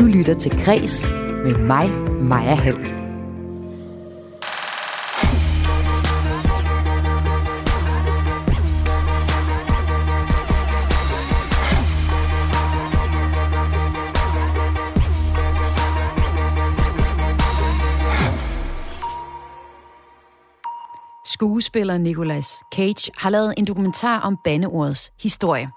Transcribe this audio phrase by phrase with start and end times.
[0.00, 1.08] Du lytter til Græs
[1.44, 1.90] med mig,
[2.22, 2.76] Maja Hall.
[21.24, 25.70] Skuespiller Nicolas Cage har lavet en dokumentar om bandeordets historie.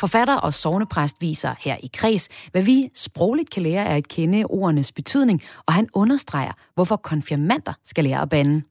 [0.00, 4.44] Forfatter og sovnepræst viser her i kreds, hvad vi sprogligt kan lære af at kende
[4.44, 8.62] ordenes betydning, og han understreger, hvorfor konfirmander skal lære at bande.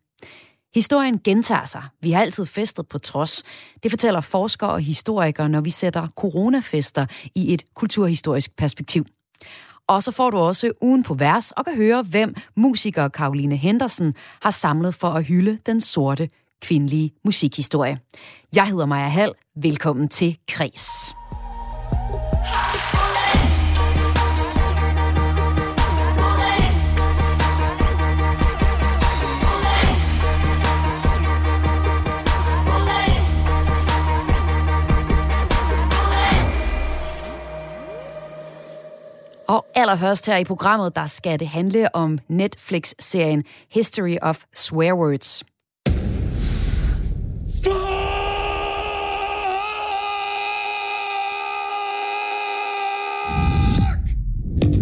[0.75, 1.83] Historien gentager sig.
[2.01, 3.43] Vi har altid festet på trods.
[3.83, 9.05] Det fortæller forskere og historikere, når vi sætter coronafester i et kulturhistorisk perspektiv.
[9.87, 14.13] Og så får du også ugen på vers og kan høre, hvem musiker Karoline Henderson
[14.41, 16.29] har samlet for at hylde den sorte
[16.61, 17.97] kvindelige musikhistorie.
[18.55, 19.31] Jeg hedder Maja Hall.
[19.55, 21.15] Velkommen til Kres.
[39.47, 45.43] Og allerførst her i programmet, der skal det handle om Netflix-serien History of Swear Words.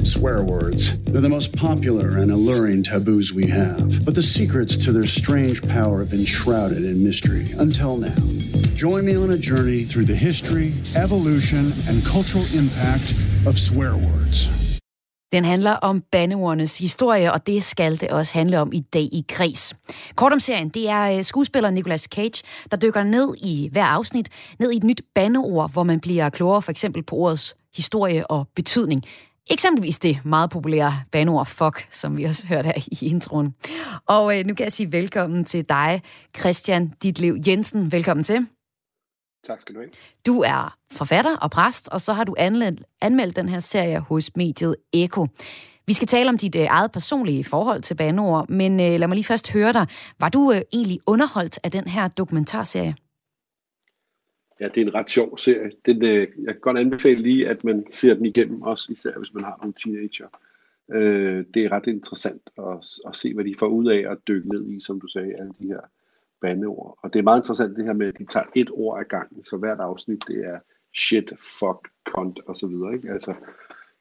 [0.03, 0.97] Swear words.
[0.99, 5.67] They're the most popular and alluring taboos we have, but the secrets to their strange
[5.67, 8.15] power have been shrouded in mystery until now.
[8.73, 13.13] Join me on a journey through the history, evolution, and cultural impact
[13.45, 14.49] of swear words.
[15.33, 19.25] Den handler om bandeordenes historie, og det skal det også handle om i dag i
[19.29, 19.75] Kris.
[20.15, 24.29] Kort om serien, det er øh, skuespiller Nicolas Cage, der dykker ned i hver afsnit,
[24.59, 28.47] ned i et nyt bandeord, hvor man bliver klogere for eksempel på ordets historie og
[28.55, 29.03] betydning.
[29.49, 33.55] Eksempelvis det meget populære banord fuck, som vi også hørt her i introen.
[34.07, 36.01] Og øh, nu kan jeg sige velkommen til dig,
[36.39, 37.91] Christian Ditlev Jensen.
[37.91, 38.47] Velkommen til.
[39.43, 39.89] Tak skal du have.
[40.25, 44.35] Du er forfatter og præst, og så har du anmeldt, anmeldt den her serie hos
[44.35, 45.27] mediet Eko.
[45.87, 49.15] Vi skal tale om dit øh, eget personlige forhold til banord, men øh, lad mig
[49.15, 49.87] lige først høre dig.
[50.19, 52.95] Var du øh, egentlig underholdt af den her dokumentarserie?
[54.59, 55.71] Ja, det er en ret sjov serie.
[55.85, 59.43] Den, jeg kan godt anbefale lige, at man ser den igennem, også især hvis man
[59.43, 60.27] har nogle teenager.
[61.53, 64.67] Det er ret interessant at, at se, hvad de får ud af at dykke ned
[64.67, 65.79] i, som du sagde, alle de her
[66.43, 66.99] bandeord.
[67.01, 69.43] Og det er meget interessant det her med, at de tager et ord ad gangen,
[69.43, 70.59] så hvert afsnit det er
[70.95, 71.27] shit,
[71.59, 72.93] fuck, cunt og så videre.
[72.93, 73.11] Ikke?
[73.11, 73.33] Altså,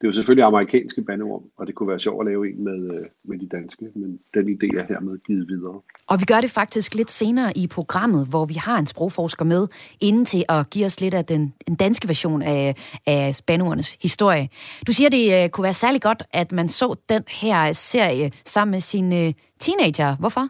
[0.02, 2.80] det er jo selvfølgelig amerikanske bandeord, og det kunne være sjovt at lave en med,
[2.94, 5.80] øh, med de danske, men den idé er hermed givet videre.
[6.06, 9.68] Og vi gør det faktisk lidt senere i programmet, hvor vi har en sprogforsker med,
[10.00, 12.74] inden til at give os lidt af den, den danske version af,
[13.06, 14.48] af bandeordenes historie.
[14.86, 18.70] Du siger, det øh, kunne være særlig godt, at man så den her serie sammen
[18.70, 20.16] med sine øh, teenager.
[20.16, 20.48] Hvorfor?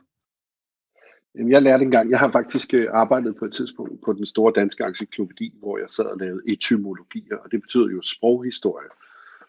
[1.35, 4.53] Jamen, jeg lærte engang, jeg har faktisk øh, arbejdet på et tidspunkt på den store
[4.57, 8.89] danske encyklopædi, hvor jeg sad og lavede etymologier, og det betyder jo sproghistorie.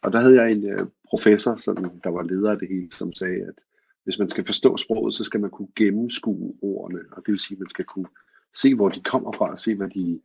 [0.02, 3.14] Og der havde jeg en øh, professor, som, der var leder af det hele, som
[3.14, 3.56] sagde, at
[4.04, 7.00] hvis man skal forstå sproget, så skal man kunne gennemskue ordene.
[7.12, 8.08] Og det vil sige, at man skal kunne
[8.54, 10.20] se, hvor de kommer fra, og se, hvad de,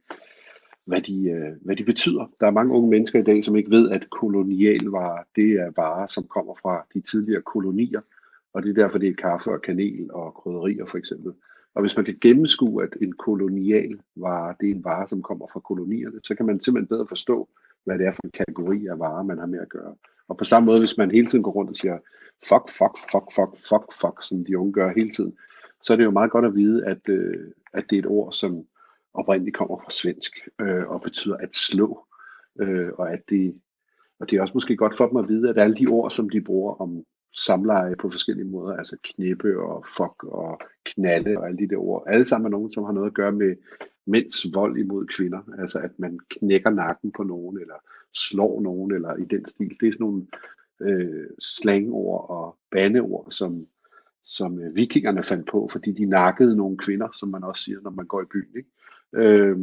[0.84, 2.30] hvad de, øh, hvad de betyder.
[2.40, 6.06] Der er mange unge mennesker i dag, som ikke ved, at kolonialvarer, det er varer,
[6.06, 8.00] som kommer fra de tidligere kolonier.
[8.52, 11.32] Og det er derfor, det er kaffe og kanel og krydderier for eksempel.
[11.74, 15.46] Og hvis man kan gennemskue, at en kolonial vare, det er en vare, som kommer
[15.52, 17.48] fra kolonierne, så kan man simpelthen bedre forstå,
[17.84, 19.94] hvad det er for en kategori af varer, man har med at gøre.
[20.28, 21.98] Og på samme måde, hvis man hele tiden går rundt og siger,
[22.48, 25.36] fuck, fuck, fuck, fuck, fuck, fuck, som de unge gør hele tiden,
[25.82, 28.32] så er det jo meget godt at vide, at, øh, at det er et ord,
[28.32, 28.64] som
[29.14, 32.06] oprindeligt kommer fra svensk, øh, og betyder at slå,
[32.60, 33.60] øh, og at det,
[34.20, 36.30] og det er også måske godt for dem at vide, at alle de ord, som
[36.30, 37.04] de bruger om
[37.36, 42.04] samleje på forskellige måder, altså knippe og fuck og knalde og alle de der ord,
[42.06, 43.56] alle sammen er nogen, som har noget at gøre med
[44.06, 47.74] mænds vold imod kvinder, altså at man knækker nakken på nogen, eller
[48.14, 49.76] slår nogen, eller i den stil.
[49.80, 50.26] Det er sådan nogle
[50.80, 53.66] øh, slangord og bandeord, som,
[54.24, 57.90] som øh, vikingerne fandt på, fordi de nakkede nogle kvinder, som man også siger, når
[57.90, 58.56] man går i byen.
[58.56, 58.70] Ikke?
[59.14, 59.58] Øh,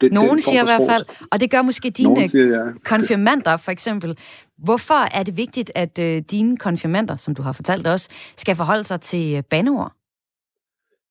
[0.00, 2.70] det, Nogen siger i hvert fald, og det gør måske dine siger, ja.
[2.84, 4.18] konfirmander for eksempel.
[4.58, 8.84] Hvorfor er det vigtigt, at øh, dine konfirmander, som du har fortalt os, skal forholde
[8.84, 9.92] sig til øh, bandeord?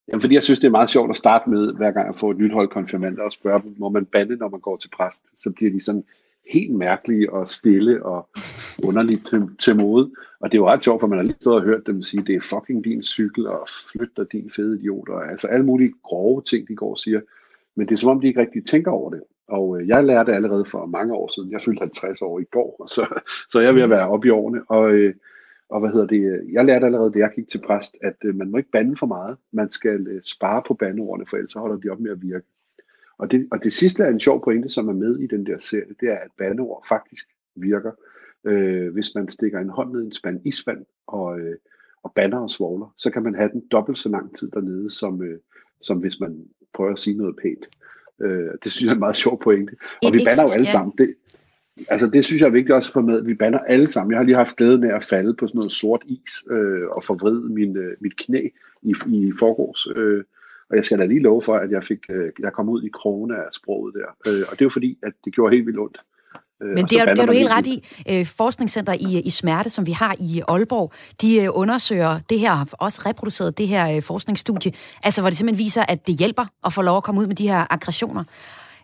[0.08, 2.32] Jamen, fordi jeg synes, det er meget sjovt at starte med, hver gang jeg får
[2.32, 5.24] et nyt hold konfirmander, og spørge dem, må man bande, når man går til præst?
[5.38, 6.04] Så bliver de sådan
[6.54, 8.30] helt mærkelige og stille og
[8.84, 10.12] underligt til, til mode.
[10.40, 12.24] Og det er jo ret sjovt, for man har lige stået og hørt dem sige,
[12.24, 16.42] det er fucking din cykel, og flytter din fede idiot, og altså alle mulige grove
[16.42, 17.22] ting, de går og siger.
[17.76, 19.22] Men det er som om, de ikke rigtig tænker over det.
[19.48, 21.52] Og øh, jeg lærte allerede for mange år siden.
[21.52, 23.22] Jeg fyldte 50 år i går, og så,
[23.52, 24.62] så jeg er ved at være oppe i årene.
[24.70, 25.14] Og, øh,
[25.70, 26.22] og hvad hedder det?
[26.22, 28.96] Øh, jeg lærte allerede, da jeg gik til præst, at øh, man må ikke bande
[28.96, 29.38] for meget.
[29.52, 32.46] Man skal øh, spare på bandeordene, for ellers holder de op med at virke.
[33.18, 35.58] Og det, og det sidste er en sjov pointe, som er med i den der
[35.60, 37.92] serie, det er, at bandeord faktisk virker,
[38.44, 41.56] øh, hvis man stikker en hånd ned i en spand isvand og, øh,
[42.04, 45.24] og bander og svogler, så kan man have den dobbelt så lang tid dernede, som,
[45.24, 45.40] øh,
[45.82, 47.66] som hvis man prøver at sige noget pænt.
[48.22, 49.74] Øh, det synes jeg er en meget sjov pointe.
[50.06, 50.94] Og vi bander jo alle sammen.
[50.98, 51.16] Det,
[51.88, 54.12] altså det synes jeg er vigtigt også at få med, at vi bander alle sammen.
[54.12, 57.04] Jeg har lige haft glæden af at falde på sådan noget sort is øh, og
[57.04, 58.48] forvride min, øh, mit knæ
[58.82, 59.88] i, i forgårs.
[59.96, 60.24] Øh,
[60.70, 62.90] og jeg skal da lige love for, at jeg, fik, øh, jeg kom ud i
[62.94, 64.32] krone af sproget der.
[64.32, 65.98] Øh, og det er jo fordi, at det gjorde helt vildt ondt.
[66.62, 67.84] Øh, Men det er, det er du helt ret i.
[68.10, 70.92] Øh, forskningscenter i, i smerte, som vi har i Aalborg,
[71.22, 74.72] de øh, undersøger det her, har også reproduceret det her forskningsstudie,
[75.04, 77.36] altså hvor det simpelthen viser, at det hjælper at få lov at komme ud med
[77.36, 78.24] de her aggressioner.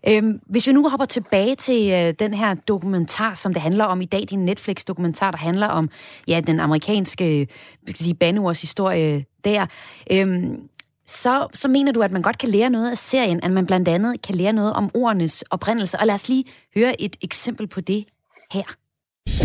[0.07, 4.01] Øhm, hvis vi nu hopper tilbage til øh, den her dokumentar, som det handler om
[4.01, 5.89] i dag, din Netflix-dokumentar, der handler om
[6.27, 7.47] ja, den amerikanske
[7.87, 9.65] skal sige, historie der.
[10.11, 10.68] Øhm,
[11.09, 13.87] så, så mener du, at man godt kan lære noget af serien, at man blandt
[13.87, 15.99] andet kan lære noget om ordenes oprindelse.
[15.99, 16.43] Og lad os lige
[16.75, 18.05] høre et eksempel på det
[18.51, 18.63] her.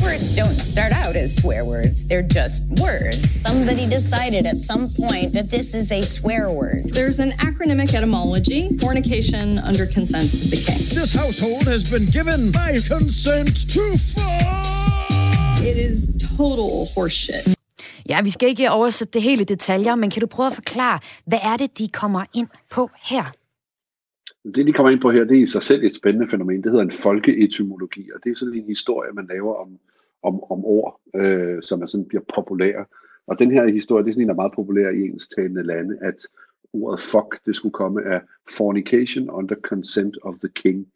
[0.02, 3.42] Words don't start out as swear words, they're just words.
[3.46, 6.82] Somebody decided at some point that this is a swear word.
[6.92, 10.80] There's an acronymic etymology fornication under consent of the king.
[11.00, 15.60] This household has been given my consent to fuck.
[15.70, 15.96] It is
[16.36, 17.54] total horseshit.
[18.08, 21.38] Ja, vi skal ikke oversætte det hele detaljer, men kan du prøve at forklare, hvad
[21.42, 23.24] er det, de kommer ind på her?
[24.54, 26.62] Det, de kommer ind på her, det er i sig selv et spændende fænomen.
[26.62, 29.68] Det hedder en folkeetymologi, og det er sådan en historie, man laver om,
[30.22, 32.84] om, om ord, øh, som er sådan, bliver populære.
[33.26, 35.98] Og den her historie, det er sådan en, der er meget populær i engelsktalende lande,
[36.00, 36.28] at
[36.72, 38.20] ordet fuck, det skulle komme af
[38.56, 40.86] fornication under consent of the king.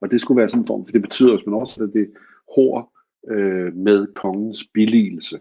[0.00, 2.10] Og det skulle være sådan en form, for det betyder, hvis man oversætter det,
[2.54, 2.98] hår
[3.30, 5.38] øh, med kongens billigelse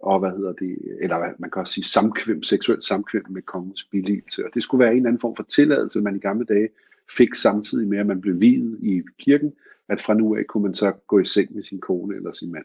[0.00, 4.44] og hvad hedder det, eller man kan også sige samkvem, seksuelt samkvem med kongens billigelse.
[4.44, 6.68] Og det skulle være en eller anden form for tilladelse, man i gamle dage
[7.16, 9.52] fik samtidig med, at man blev videt i kirken,
[9.88, 12.52] at fra nu af kunne man så gå i seng med sin kone eller sin
[12.52, 12.64] mand.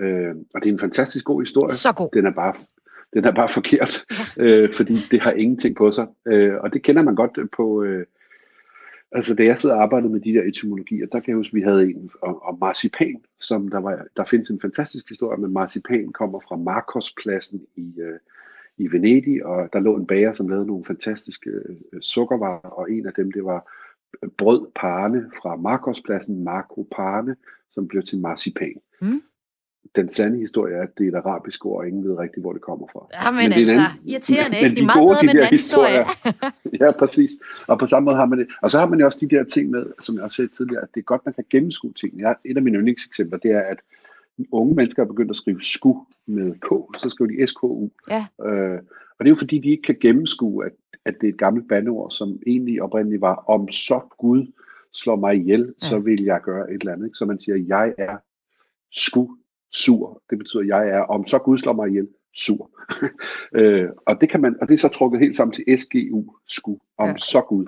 [0.00, 1.74] Øh, og det er en fantastisk god historie.
[1.74, 2.08] Så god.
[2.14, 2.54] Den er bare,
[3.12, 4.04] den er bare forkert,
[4.36, 4.44] ja.
[4.44, 6.06] øh, fordi det har ingenting på sig.
[6.26, 8.06] Øh, og det kender man godt på, øh,
[9.14, 11.60] Altså, da jeg sidder og arbejdede med de der etymologier, der kan jeg huske, at
[11.60, 15.44] vi havde en om, om marcipan, som der, var, der findes en fantastisk historie om,
[15.44, 18.18] at marcipan kommer fra Markospladsen i, øh,
[18.76, 23.06] i Venedig, og der lå en bager, som lavede nogle fantastiske øh, sukkervarer, og en
[23.06, 23.72] af dem, det var
[24.22, 27.36] øh, brød parne fra Markospladsen, Marco Parne,
[27.70, 28.74] som blev til marcipan.
[29.00, 29.22] Mm
[29.96, 32.52] den sande historie er, at det er et arabisk ord, og ingen ved rigtigt, hvor
[32.52, 33.06] det kommer fra.
[33.12, 34.74] Ja, men, men altså, anden, irriterende, ikke?
[34.74, 36.04] Det er meget bedre med den historie.
[36.80, 37.30] ja, præcis.
[37.66, 38.48] Og på samme måde har man det.
[38.62, 40.82] Og så har man jo også de der ting med, som jeg har set tidligere,
[40.82, 42.20] at det er godt, man kan gennemskue ting.
[42.20, 43.78] Jeg, et af mine yndlingseksempler, det er, at
[44.52, 45.94] unge mennesker er begyndt at skrive sku
[46.26, 47.88] med K, så skriver de SKU.
[48.10, 48.26] Ja.
[48.46, 48.78] Øh,
[49.18, 50.72] og det er jo fordi, de ikke kan gennemskue, at,
[51.04, 54.46] at det er et gammelt bandeord, som egentlig oprindeligt var, om så Gud
[54.92, 55.86] slår mig ihjel, ja.
[55.86, 57.06] så vil jeg gøre et eller andet.
[57.06, 57.16] Ikke?
[57.16, 58.16] Så man siger, jeg er
[58.92, 59.26] sku
[59.72, 60.22] sur.
[60.30, 62.70] Det betyder, at jeg er, om så Gud slår mig ihjel, sur.
[63.58, 66.76] øh, og, det kan man, og det er så trukket helt sammen til SGU, sku,
[66.98, 67.16] om ja.
[67.16, 67.66] så Gud.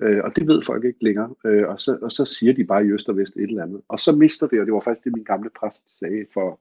[0.00, 1.34] Øh, og det ved folk ikke længere.
[1.44, 3.80] Øh, og, så, og så siger de bare i øst og vest et eller andet.
[3.88, 6.60] Og så mister det, og det var faktisk det, min gamle præst sagde for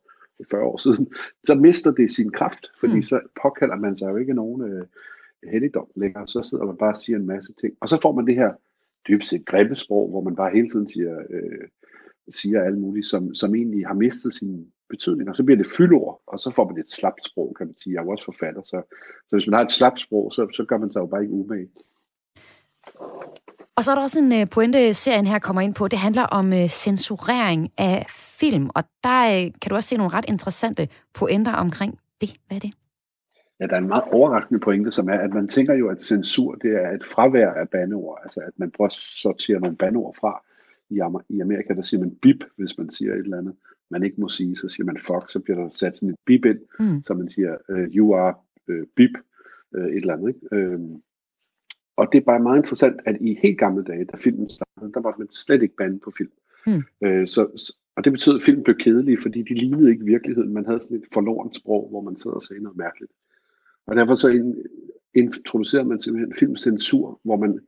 [0.51, 1.13] 40 år siden,
[1.43, 3.01] så mister det sin kraft, fordi mm.
[3.01, 4.85] så påkalder man sig jo ikke nogen øh,
[5.51, 6.27] helligdom længere.
[6.27, 7.73] Så sidder man bare og siger en masse ting.
[7.81, 8.53] Og så får man det her
[9.07, 11.67] dybest set grimmesprog, hvor man bare hele tiden siger, øh,
[12.29, 16.21] siger alt muligt, som, som egentlig har mistet sin betydning, og så bliver det fyldord,
[16.27, 17.93] og så får man et slapt sprog, kan man sige.
[17.93, 18.81] Jeg er jo også forfatter, så,
[19.27, 21.33] så hvis man har et slapt sprog, så, så gør man sig jo bare ikke
[21.33, 21.69] umage.
[23.75, 25.87] Og så er der også en øh, pointe, serien her kommer ind på.
[25.87, 30.13] Det handler om øh, censurering af film, og der øh, kan du også se nogle
[30.13, 32.29] ret interessante pointer omkring det.
[32.47, 32.73] Hvad er det?
[33.59, 36.55] Ja, der er en meget overraskende pointe, som er, at man tænker jo, at censur
[36.55, 38.19] det er et fravær af bandeord.
[38.23, 40.43] Altså, at man prøver at sortere nogle bandeord fra.
[40.89, 43.55] I Amerika, der siger man bip, hvis man siger et eller andet
[43.89, 46.45] man ikke må sige, så siger man fuck, så bliver der sat sådan et bip
[46.45, 47.03] ind, mm.
[47.05, 48.33] så man siger, uh, you are
[48.67, 49.11] uh, bip,
[49.77, 50.27] uh, et eller andet.
[50.27, 50.75] Ikke?
[50.75, 50.99] Uh,
[51.97, 55.01] og det er bare meget interessant, at i helt gamle dage, da filmen startede, der
[55.01, 56.31] var man slet ikke bandet på film.
[56.67, 56.83] Mm.
[57.01, 60.53] Uh, så, og det betød, at film blev kedelige, fordi de lignede ikke virkeligheden.
[60.53, 63.11] Man havde sådan et forlorent sprog, hvor man sad og sagde noget mærkeligt.
[63.87, 64.53] Og derfor så
[65.13, 67.59] introducerede man simpelthen filmcensur, hvor man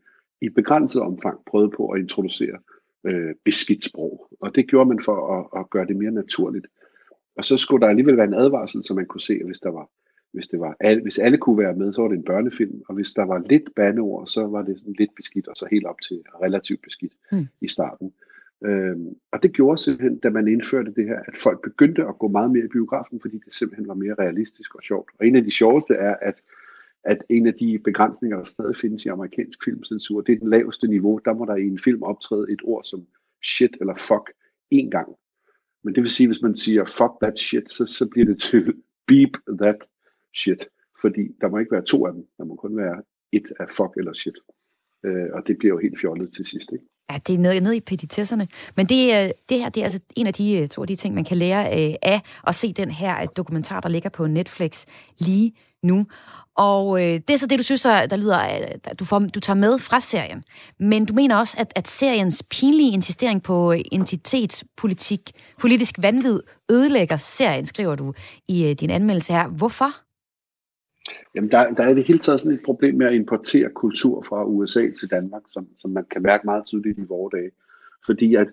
[0.42, 2.58] i begrænset omfang prøvede på at introducere
[3.04, 4.28] øh, beskidt sprog.
[4.42, 6.68] Og det gjorde man for at, at gøre det mere naturligt.
[7.38, 9.70] Og så skulle der alligevel være en advarsel, så man kunne se, at hvis der
[9.70, 9.90] var
[10.32, 12.96] hvis, det var alle, hvis alle kunne være med, så var det en børnefilm, og
[12.96, 16.02] hvis der var lidt bandeord, så var det sådan lidt beskidt, og så helt op
[16.08, 17.48] til relativt beskidt mm.
[17.62, 18.14] i starten.
[18.66, 22.28] Øhm, og det gjorde simpelthen, da man indførte det her, at folk begyndte at gå
[22.28, 25.12] meget mere i biografen, fordi det simpelthen var mere realistisk og sjovt.
[25.20, 26.42] Og en af de sjoveste er, at,
[27.04, 30.88] at en af de begrænsninger, der stadig findes i amerikansk filmcensur, det er den laveste
[30.88, 31.20] niveau.
[31.26, 33.08] Der må der i en film optræde et ord som
[33.44, 34.32] shit eller fuck
[34.74, 35.16] én gang.
[35.84, 38.74] Men det vil sige, hvis man siger fuck that shit, så, så bliver det til
[39.08, 39.78] beep that
[40.36, 40.68] shit.
[41.02, 42.28] Fordi der må ikke være to af dem.
[42.38, 43.02] Der må kun være
[43.32, 44.38] et af fuck eller shit.
[45.06, 46.86] Øh, og det bliver jo helt fjollet til sidst, ikke?
[47.12, 48.48] Ja, det er nede, nede i petitesserne.
[48.78, 50.96] Men det, øh, det her det er altså en af de øh, to af de
[50.96, 54.28] ting, man kan lære øh, af at se den her øh, dokumentar, der ligger på
[54.28, 54.86] Netflix
[55.20, 55.54] lige
[55.84, 56.06] nu.
[56.56, 59.40] Og øh, det er så det, du synes, der lyder, øh, at du, får, du
[59.40, 60.44] tager med fra serien.
[60.80, 66.40] Men du mener også, at, at seriens pinlige insistering på øh, identitetspolitik, politisk vanvid,
[66.72, 68.14] ødelægger serien, skriver du
[68.48, 69.48] i øh, din anmeldelse her.
[69.48, 69.90] Hvorfor?
[71.36, 74.46] Jamen, der, der er det hele taget sådan et problem med at importere kultur fra
[74.46, 77.52] USA til Danmark, som, som man kan mærke meget tydeligt i vores dage.
[78.06, 78.48] Fordi at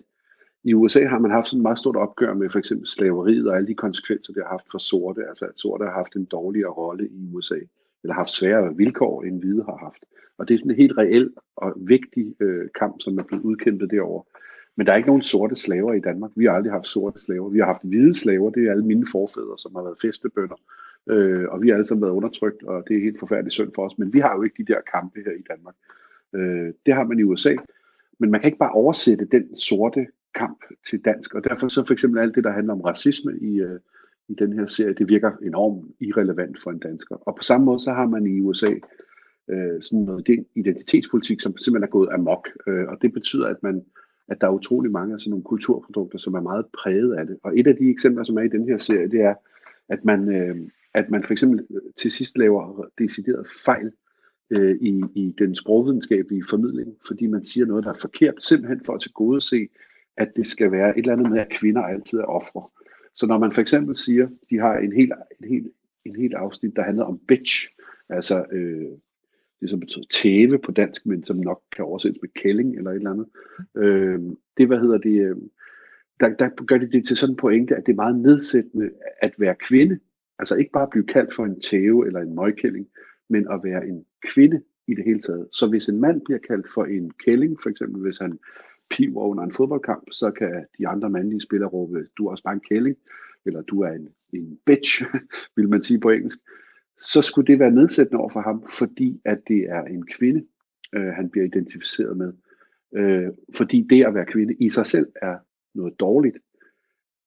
[0.67, 3.55] i USA har man haft sådan et meget stort opgør med for eksempel slaveriet og
[3.55, 5.21] alle de konsekvenser, det har haft for sorte.
[5.29, 7.59] Altså at sorte har haft en dårligere rolle i USA,
[8.03, 10.03] eller haft sværere vilkår, end hvide har haft.
[10.37, 13.91] Og det er sådan en helt reel og vigtig øh, kamp, som er blevet udkæmpet
[13.91, 14.23] derovre.
[14.75, 16.31] Men der er ikke nogen sorte slaver i Danmark.
[16.35, 17.49] Vi har aldrig haft sorte slaver.
[17.49, 18.49] Vi har haft hvide slaver.
[18.49, 20.55] Det er alle mine forfædre, som har været festebønder.
[21.09, 23.85] Øh, og vi har alle sammen været undertrykt, og det er helt forfærdeligt synd for
[23.85, 23.97] os.
[23.97, 25.75] Men vi har jo ikke de der kampe her i Danmark.
[26.35, 27.55] Øh, det har man i USA.
[28.19, 30.07] Men man kan ikke bare oversætte den sorte
[30.37, 31.33] kamp til dansk.
[31.33, 33.79] Og derfor så for eksempel alt det, der handler om racisme i, øh,
[34.27, 37.15] i den her serie, det virker enormt irrelevant for en dansker.
[37.15, 38.73] Og på samme måde så har man i USA
[39.49, 42.49] øh, sådan noget identitetspolitik, som simpelthen er gået amok.
[42.67, 43.85] Øh, og det betyder, at man
[44.27, 47.37] at der er utrolig mange af sådan nogle kulturprodukter, som er meget præget af det.
[47.43, 49.33] Og et af de eksempler, som er i den her serie, det er,
[49.89, 50.55] at man, øh,
[50.93, 53.91] at man for eksempel øh, til sidst laver decideret fejl
[54.49, 58.93] øh, i, i den sprogvidenskabelige formidling, fordi man siger noget, der er forkert, simpelthen for
[58.93, 59.67] at tilgodese,
[60.17, 62.69] at det skal være et eller andet med, at kvinder altid er ofre.
[63.15, 65.67] Så når man for eksempel siger, de har en helt, en helt,
[66.05, 67.67] en helt afsnit, der handler om bitch,
[68.09, 68.87] altså øh,
[69.61, 72.95] det som betyder tæve på dansk, men som nok kan oversættes med kælling eller et
[72.95, 73.27] eller andet.
[73.77, 74.19] Øh,
[74.57, 75.35] det, hvad hedder det, øh,
[76.19, 78.89] der, der gør de det til sådan en pointe, at det er meget nedsættende
[79.21, 79.99] at være kvinde.
[80.39, 82.87] Altså ikke bare blive kaldt for en tæve eller en møgkælling,
[83.29, 85.47] men at være en kvinde i det hele taget.
[85.51, 88.39] Så hvis en mand bliver kaldt for en kælling, for eksempel hvis han
[88.89, 92.53] piver under en fodboldkamp, så kan de andre mandlige spillere råbe, du er også bare
[92.53, 92.97] en kælling,
[93.45, 95.03] eller du er en, en bitch,
[95.55, 96.39] vil man sige på engelsk.
[96.99, 100.45] Så skulle det være nedsættende over for ham, fordi at det er en kvinde,
[100.93, 102.33] øh, han bliver identificeret med.
[102.95, 105.37] Øh, fordi det at være kvinde i sig selv er
[105.75, 106.37] noget dårligt.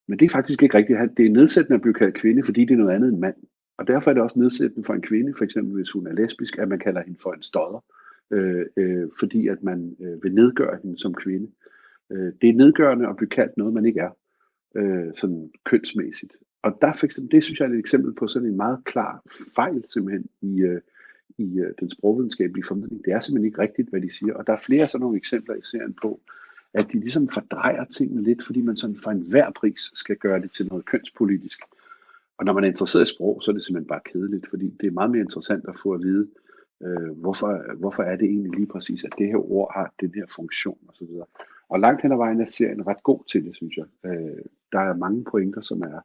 [0.08, 0.98] Men det er faktisk ikke rigtigt.
[1.16, 3.36] Det er nedsættende at blive kaldt kvinde, fordi det er noget andet end mand.
[3.78, 6.58] Og derfor er det også nedsættende for en kvinde, for eksempel hvis hun er lesbisk,
[6.58, 7.84] at man kalder hende for en stodder
[8.30, 11.50] øh, øh, fordi at man øh, vil nedgøre hende som kvinde.
[12.10, 14.10] Øh, det er nedgørende at blive kaldt noget, man ikke er,
[14.74, 16.32] øh, sådan kønsmæssigt.
[16.62, 19.22] Og der for eksempel, det synes jeg er et eksempel på sådan en meget klar
[19.56, 20.80] fejl simpelthen i, øh,
[21.38, 23.04] i øh, den sprogvidenskabelige formidling.
[23.04, 24.34] Det er simpelthen ikke rigtigt, hvad de siger.
[24.34, 26.20] Og der er flere sådan nogle eksempler i serien på,
[26.74, 30.52] at de ligesom fordrejer tingene lidt, fordi man sådan for enhver pris skal gøre det
[30.52, 31.60] til noget kønspolitisk.
[32.38, 34.86] Og når man er interesseret i sprog, så er det simpelthen bare kedeligt, fordi det
[34.86, 36.44] er meget mere interessant at få at vide, Øh,
[36.84, 40.24] øh, hvorfor, hvorfor er det egentlig lige præcis, at det her ord har den her
[40.36, 41.08] funktion osv.
[41.10, 41.28] Og,
[41.68, 43.86] og langt hen ad vejen er serien ret god til det, synes jeg.
[44.04, 46.00] Øh, der er mange pointer, som er,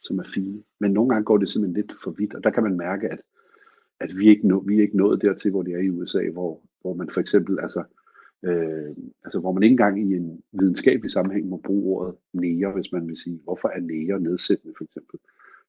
[0.00, 0.62] som er fine.
[0.80, 3.20] Men nogle gange går det simpelthen lidt for vidt, og der kan man mærke, at,
[4.00, 6.60] at vi, ikke nå, vi er ikke nået dertil, hvor det er i USA, hvor,
[6.80, 7.84] hvor man for eksempel, altså,
[8.42, 12.92] øh, altså hvor man ikke engang i en videnskabelig sammenhæng må bruge ordet næger, hvis
[12.92, 15.18] man vil sige, hvorfor er næger nedsættende for eksempel.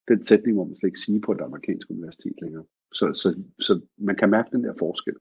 [0.07, 2.63] Den sætning må man slet ikke sige på et amerikansk universitet længere.
[2.93, 5.13] Så, så, så man kan mærke den der forskel.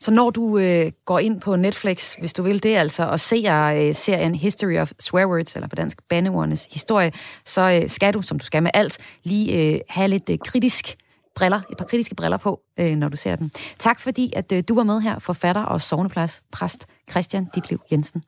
[0.00, 3.64] Så når du øh, går ind på Netflix, hvis du vil det altså, og ser
[3.64, 7.12] øh, serien History of Swear Words, eller på dansk bandeordenes historie,
[7.44, 10.96] så øh, skal du, som du skal med alt, lige øh, have lidt øh, kritisk
[11.34, 13.50] briller, et par kritiske briller på, øh, når du ser den.
[13.78, 18.22] Tak fordi, at øh, du var med her, forfatter og sovnepræst Christian Ditlev Jensen.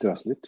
[0.00, 0.46] Det var så lidt.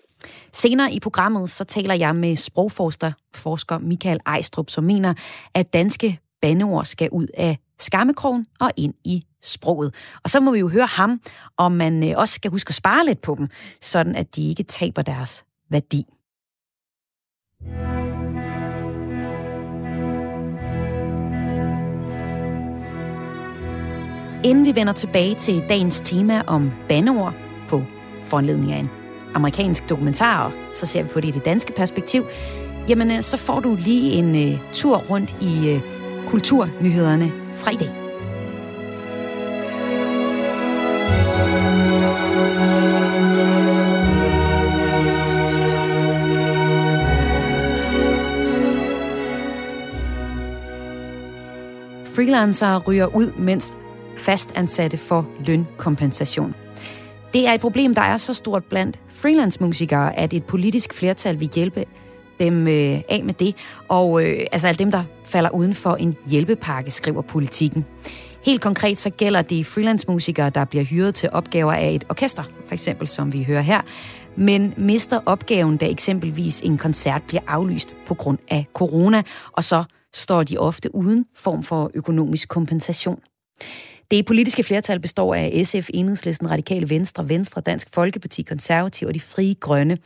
[0.52, 5.14] Senere i programmet, så taler jeg med sprogforsker forsker Michael Ejstrup, som mener,
[5.54, 9.94] at danske bandeord skal ud af skammekrogen og ind i sproget.
[10.25, 11.20] Og så må vi jo høre ham,
[11.56, 13.49] om man øh, også skal huske at spare lidt på dem,
[13.80, 16.04] sådan at de ikke taber deres værdi.
[24.44, 27.35] Inden vi vender tilbage til dagens tema om bandeord
[27.68, 27.85] på
[28.25, 28.90] foranledning af en
[29.35, 32.25] amerikansk dokumentar, så ser vi på det i det danske perspektiv,
[32.88, 36.00] jamen øh, så får du lige en uh, tur rundt i uh,
[36.30, 37.90] kulturnyhederne fra i dag.
[52.14, 53.76] Freelancere ryger ud, mens
[54.16, 56.54] fastansatte får lønkompensation.
[57.32, 61.50] Det er et problem, der er så stort blandt freelance-musikere, at et politisk flertal vil
[61.54, 61.84] hjælpe
[62.40, 63.56] dem øh, af med det.
[63.88, 67.87] Og øh, altså alle dem, der falder uden for en hjælpepakke, skriver politikken.
[68.44, 72.73] Helt konkret så gælder det freelance-musikere, der bliver hyret til opgaver af et orkester, for
[72.73, 73.80] eksempel som vi hører her,
[74.37, 79.85] men mister opgaven, da eksempelvis en koncert bliver aflyst på grund af corona, og så
[80.14, 83.20] står de ofte uden form for økonomisk kompensation.
[84.10, 89.20] Det politiske flertal består af SF, Enhedslisten, Radikale Venstre, Venstre, Dansk Folkeparti, Konservativ og de
[89.20, 89.98] Frie Grønne.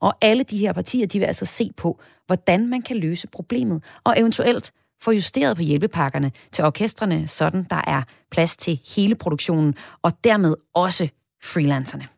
[0.00, 3.84] Og alle de her partier, de vil altså se på, hvordan man kan løse problemet,
[4.04, 9.74] og eventuelt få justeret på hjælpepakkerne til orkestrene, sådan der er plads til hele produktionen,
[10.02, 11.08] og dermed også
[11.42, 12.08] freelancerne.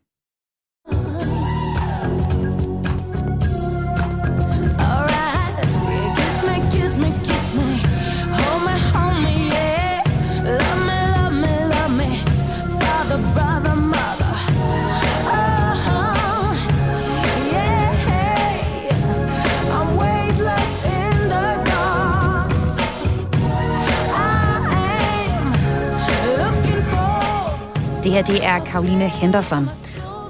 [28.15, 29.69] Her det er Karoline Henderson,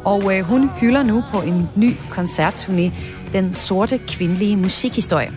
[0.04, 2.90] og øh, hun hylder nu på en ny koncertturné
[3.32, 5.32] den sorte kvindelige musikhistorie.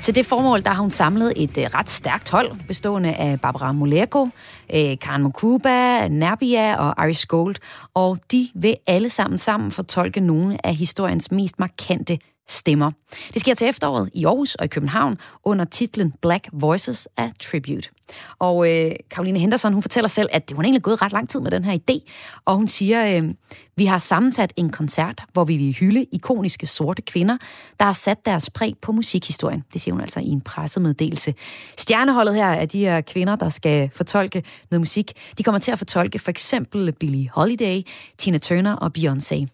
[0.00, 3.72] Til det formål der har hun samlet et øh, ret stærkt hold, bestående af Barbara
[3.72, 4.28] Moleko,
[4.74, 7.56] øh, Karen Mokuba, Nabia og Iris Gold,
[7.94, 12.18] og de vil alle sammen sammen fortolke nogle af historiens mest markante
[12.48, 12.90] stemmer.
[13.32, 17.90] Det sker til efteråret i Aarhus og i København under titlen Black Voices a Tribute.
[18.38, 21.50] Og øh, Karoline Henderson, hun fortæller selv, at hun egentlig gået ret lang tid med
[21.50, 22.10] den her idé,
[22.44, 23.34] og hun siger, øh,
[23.76, 27.36] vi har sammensat en koncert, hvor vi vil hylde ikoniske sorte kvinder,
[27.78, 29.64] der har sat deres præg på musikhistorien.
[29.72, 31.34] Det siger hun altså i en pressemeddelelse.
[31.78, 35.12] Stjerneholdet her er de her kvinder, der skal fortolke noget musik.
[35.38, 37.82] De kommer til at fortolke for eksempel Billie Holiday,
[38.18, 39.46] Tina Turner og Beyoncé.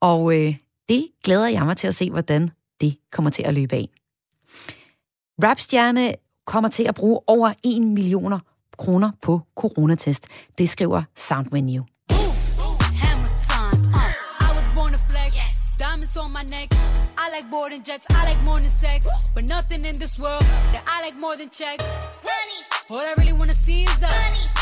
[0.00, 0.54] Og øh,
[0.88, 3.88] det glæder jeg mig til at se, hvordan det kommer til at løbe af.
[5.42, 6.14] Rapstjerne
[6.46, 8.38] kommer til at bruge over 1 millioner
[8.78, 10.26] kroner på coronatest.
[10.58, 11.84] Det skriver Soundvenue.
[16.18, 16.72] on my neck.
[17.18, 19.06] I like boarding jets, I like more than sex.
[19.34, 21.84] But nothing in this world that I like more than checks.
[22.30, 22.60] Money.
[22.90, 24.57] All I really wanna see is the money.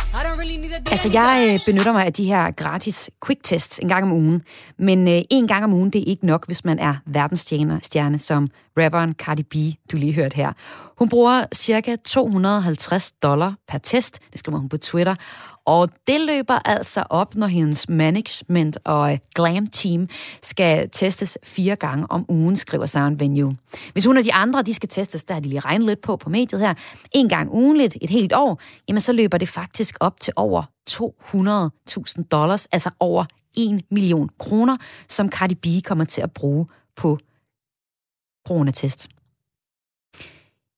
[0.90, 4.42] Altså, jeg øh, benytter mig af de her gratis quick tests en gang om ugen.
[4.78, 8.18] Men øh, en gang om ugen, det er ikke nok, hvis man er verdensstjerne stjerne,
[8.18, 9.54] som rapperen Cardi B,
[9.92, 10.52] du lige hørt her.
[10.98, 15.14] Hun bruger cirka 250 dollar per test, det skriver hun på Twitter,
[15.66, 20.08] og det løber altså op, når hendes management og øh, glam team
[20.42, 23.56] skal testes fire gange om ugen, skriver Sound Venue.
[23.92, 26.16] Hvis hun og de andre, de skal testes, der har de lige regnet lidt på
[26.16, 26.74] på mediet her,
[27.12, 32.22] en gang ugenligt, et helt år, jamen så løber det faktisk op til over 200.000
[32.30, 33.24] dollars, altså over
[33.56, 34.76] 1 million kroner,
[35.08, 37.18] som Cardi B kommer til at bruge på
[38.46, 39.08] coronatest.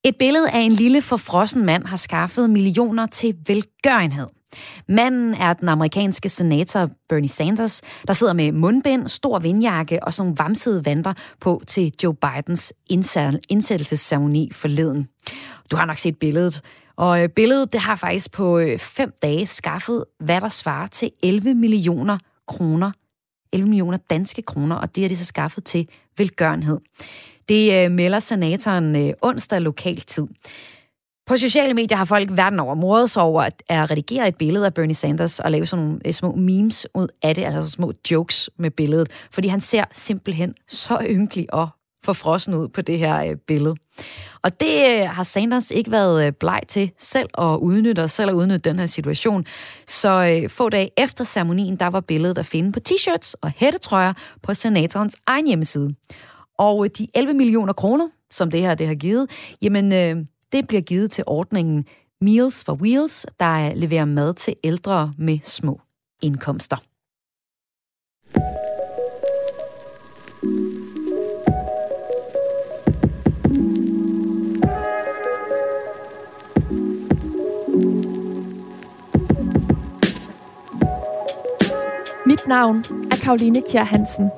[0.04, 4.26] Et billede af en lille forfrossen mand har skaffet millioner til velgørenhed.
[4.88, 10.38] Manden er den amerikanske senator Bernie Sanders, der sidder med mundbind, stor vindjakke og sådan
[10.38, 12.72] vamsede vanter på til Joe Bidens
[13.48, 15.09] indsættelsesceremoni forleden.
[15.70, 16.61] Du har nok set billedet.
[16.96, 21.11] Og øh, billedet det har faktisk på øh, fem dage skaffet, hvad der svarer til
[21.22, 22.92] 11 millioner kroner.
[23.52, 26.78] 11 millioner danske kroner, og det er det så skaffet til velgørenhed.
[27.48, 30.26] Det øh, melder senatoren øh, onsdag lokal tid.
[31.26, 34.74] På sociale medier har folk verden over mordet sig over at, redigere et billede af
[34.74, 38.50] Bernie Sanders og lave sådan nogle øh, små memes ud af det, altså små jokes
[38.58, 41.68] med billedet, fordi han ser simpelthen så ynkelig og
[42.04, 43.74] forfrossen ud på det her øh, billede.
[44.42, 48.30] Og det øh, har Sanders ikke været øh, bleg til selv at udnytte, og selv
[48.30, 49.44] at udnytte den her situation.
[49.87, 54.54] Så få dage efter ceremonien, der var billedet at finde på t-shirts og hættetrøjer på
[54.54, 55.94] senatorens egen hjemmeside.
[56.58, 59.30] Og øh, de 11 millioner kroner, som det her det har givet,
[59.62, 60.16] jamen øh,
[60.52, 61.86] det bliver givet til ordningen
[62.20, 65.80] Meals for Wheels, der leverer mad til ældre med små
[66.22, 66.76] indkomster.
[82.26, 84.30] Mit navn er Karoline Kjær Hansen.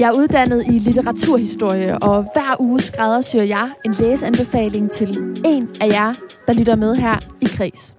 [0.00, 5.88] Jeg er uddannet i litteraturhistorie, og hver uge skræddersyr jeg en læseanbefaling til en af
[5.88, 6.14] jer,
[6.46, 7.94] der lytter med her i Kris.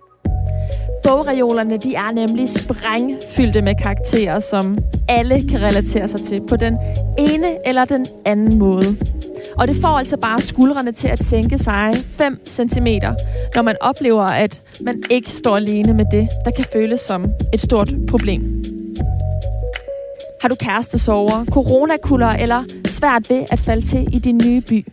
[1.04, 4.78] Bogreolerne de er nemlig sprængfyldte med karakterer, som
[5.10, 6.78] alle kan relatere sig til på den
[7.18, 8.98] ene eller den anden måde.
[9.58, 12.88] Og det får altså bare skuldrene til at tænke sig 5 cm,
[13.56, 17.60] når man oplever, at man ikke står alene med det, der kan føles som et
[17.60, 18.75] stort problem.
[20.42, 24.86] Har du kærestesover, coronakuller eller svært ved at falde til i din nye by?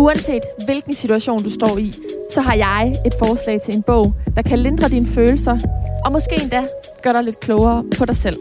[0.00, 1.94] Uanset hvilken situation du står i,
[2.30, 5.58] så har jeg et forslag til en bog, der kan lindre dine følelser,
[6.04, 6.62] og måske endda
[7.02, 8.36] gøre dig lidt klogere på dig selv.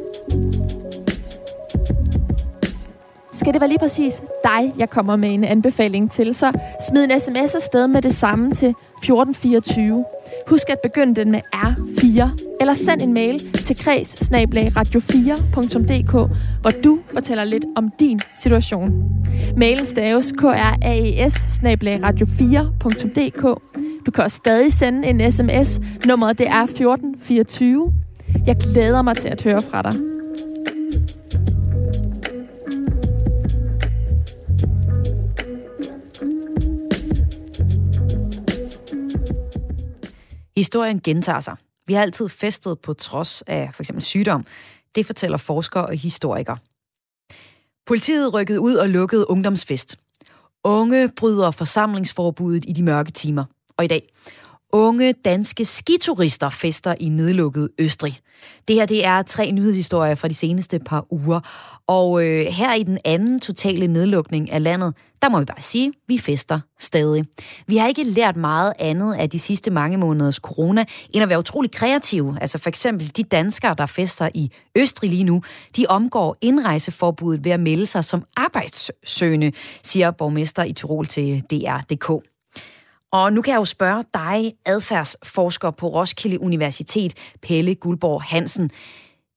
[3.41, 6.51] Skal det være lige præcis dig, jeg kommer med en anbefaling til, så
[6.89, 10.06] smid en sms afsted med det samme til 1424.
[10.47, 16.12] Husk at begynde den med R4, eller send en mail til kreds radio4.dk,
[16.62, 18.91] hvor du fortæller lidt om din situation.
[19.58, 21.60] Mailen staves kraes
[22.04, 23.41] radio4.dk.
[24.06, 25.80] Du kan også stadig sende en sms.
[26.06, 27.93] Nummeret det er 1424.
[28.47, 30.11] Jeg glæder mig til at høre fra dig.
[40.57, 41.55] Historien gentager sig.
[41.87, 44.45] Vi har altid festet på trods af for eksempel sygdom.
[44.95, 46.57] Det fortæller forskere og historikere.
[47.85, 49.97] Politiet rykkede ud og lukkede ungdomsfest.
[50.63, 53.45] Unge bryder forsamlingsforbuddet i de mørke timer.
[53.77, 54.09] Og i dag,
[54.73, 58.19] unge danske skiturister fester i nedlukket Østrig.
[58.67, 61.39] Det her det er tre nyhedshistorier fra de seneste par uger.
[61.88, 65.93] Og øh, her i den anden totale nedlukning af landet, der må vi bare sige,
[66.08, 67.25] vi fester stadig.
[67.67, 71.39] Vi har ikke lært meget andet af de sidste mange måneders corona, end at være
[71.39, 72.38] utrolig kreative.
[72.41, 75.41] Altså for eksempel de danskere, der fester i Østrig lige nu,
[75.77, 79.51] de omgår indrejseforbuddet ved at melde sig som arbejdssøgende,
[79.84, 82.30] siger borgmester i Tirol til DR.dk.
[83.12, 88.69] Og nu kan jeg jo spørge dig, adfærdsforsker på Roskilde Universitet, Pelle Guldborg Hansen.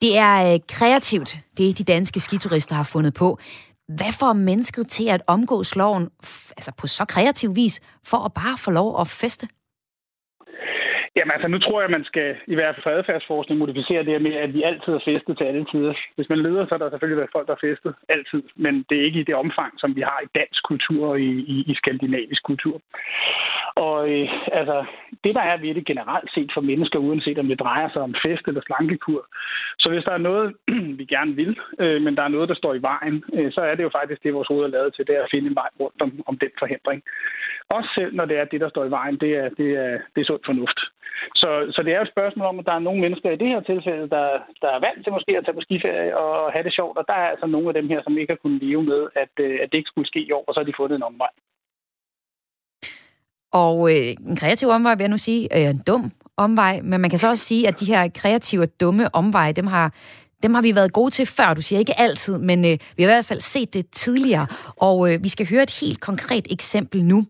[0.02, 3.38] Det er øh, kreativt, det de danske skiturister har fundet på.
[3.88, 6.04] Hvad får mennesket til at omgås loven
[6.56, 9.48] altså på så kreativ vis, for at bare få lov at feste?
[11.16, 14.22] Jamen altså, nu tror jeg, at man skal i hvert fald for adfærdsforskning modificere det
[14.22, 15.94] med, at vi altid har festet til alle tider.
[16.16, 18.96] Hvis man leder, så er der selvfølgelig været folk, der har festet altid, men det
[18.98, 21.74] er ikke i det omfang, som vi har i dansk kultur og i, i, i
[21.80, 22.76] skandinavisk kultur.
[23.76, 24.84] Og øh, altså,
[25.24, 28.14] det der er ved det generelt set for mennesker, uanset om det drejer sig om
[28.22, 29.26] fest eller slankekur,
[29.78, 30.54] så hvis der er noget,
[30.98, 33.74] vi gerne vil, øh, men der er noget, der står i vejen, øh, så er
[33.74, 35.68] det jo faktisk det, vores hoved er lavet til, det er at finde en vej
[35.80, 37.02] rundt om, om den forhindring.
[37.68, 40.20] Også selv når det er det, der står i vejen, det er, det er, det
[40.20, 40.80] er sund fornuft.
[41.34, 43.48] Så, så det er jo et spørgsmål om, at der er nogle mennesker i det
[43.48, 44.26] her tilfælde, der,
[44.62, 47.14] der er vant til måske at tage på skiferie og have det sjovt, og der
[47.14, 49.68] er altså nogle af dem her, som ikke har kunnet leve med, at, øh, at
[49.72, 51.32] det ikke skulle ske i år, og så har de fundet en omvej.
[53.54, 57.10] Og øh, en kreativ omvej, vil jeg nu sige, øh, en dum omvej, men man
[57.10, 59.94] kan så også sige, at de her kreative og dumme omveje, dem har
[60.42, 61.54] dem har vi været gode til før.
[61.54, 64.46] Du siger ikke altid, men øh, vi har i hvert fald set det tidligere.
[64.76, 67.24] Og øh, vi skal høre et helt konkret eksempel nu.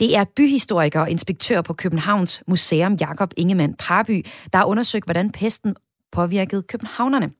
[0.00, 5.30] Det er byhistoriker og inspektør på Københavns Museum, Jakob Ingemann Parby, der har undersøgt, hvordan
[5.30, 5.74] pesten
[6.12, 7.30] påvirket københavnerne.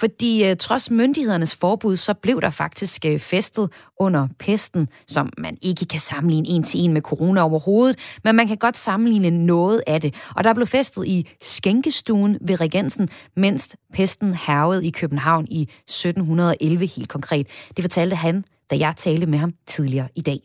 [0.00, 3.66] Fordi øh, trods myndighedernes forbud, så blev der faktisk øh, festet
[4.00, 8.46] under pesten, som man ikke kan sammenligne en til en med corona overhovedet, men man
[8.46, 10.32] kan godt sammenligne noget af det.
[10.36, 16.86] Og der blev festet i skænkestuen ved Regensen, mens pesten hervede i København i 1711
[16.96, 17.46] helt konkret.
[17.76, 20.40] Det fortalte han, da jeg talte med ham tidligere i dag.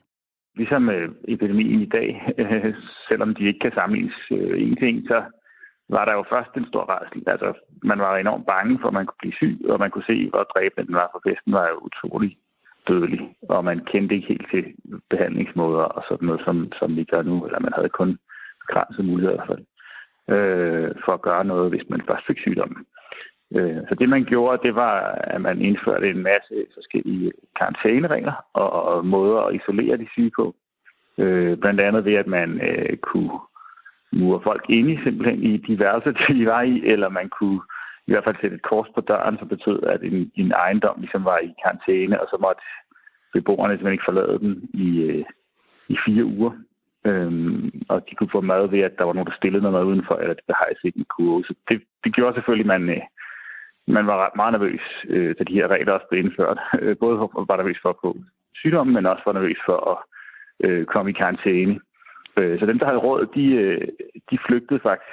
[0.56, 2.76] Ligesom øh, epidemien i dag, øh,
[3.08, 5.17] selvom de ikke kan sammenlignes øh, en ting, så
[5.95, 7.23] var der jo først en stor rædsel.
[7.27, 7.49] Altså,
[7.84, 10.43] man var enormt bange for, at man kunne blive syg, og man kunne se, hvor
[10.43, 12.38] dræbende den var, for festen var jo utrolig
[12.88, 14.63] dødelig, og man kendte ikke helt til
[15.10, 18.17] behandlingsmåder og sådan noget, som, som vi gør nu, eller man havde kun
[18.62, 19.58] begrænsede muligheder for,
[20.34, 22.86] øh, for at gøre noget, hvis man først fik sygdommen.
[23.56, 24.95] Øh, så det, man gjorde, det var,
[25.36, 30.56] at man indførte en masse forskellige karantæneregler og, og måder at isolere de syge på.
[31.17, 33.32] Øh, blandt andet ved, at man øh, kunne
[34.12, 37.62] mure folk inde simpelthen i diverse værelser, de var i, eller man kunne
[38.08, 41.26] i hvert fald sætte et kors på døren, som betød, at en, en ejendom ligesom
[41.26, 42.62] var i karantæne, og så måtte
[43.34, 45.26] beboerne simpelthen ikke forlade den i, øh,
[45.88, 46.52] i fire uger.
[47.06, 49.86] Øhm, og de kunne få mad ved, at der var nogen, der stillede noget mad
[49.91, 51.43] udenfor, eller det behejse ikke en kurve.
[51.43, 53.04] Så det, det gjorde selvfølgelig, at man, øh,
[53.88, 56.60] man var ret meget nervøs, øh, da de her regler også blev indført.
[57.02, 58.17] Både var nervøs for at få
[58.56, 59.97] sygdommen, men også var nervøs for at
[60.65, 61.80] øh, komme i karantæne.
[62.38, 63.88] Øh, så dem, der havde råd, de, øh,
[64.32, 65.10] de flygtede faktisk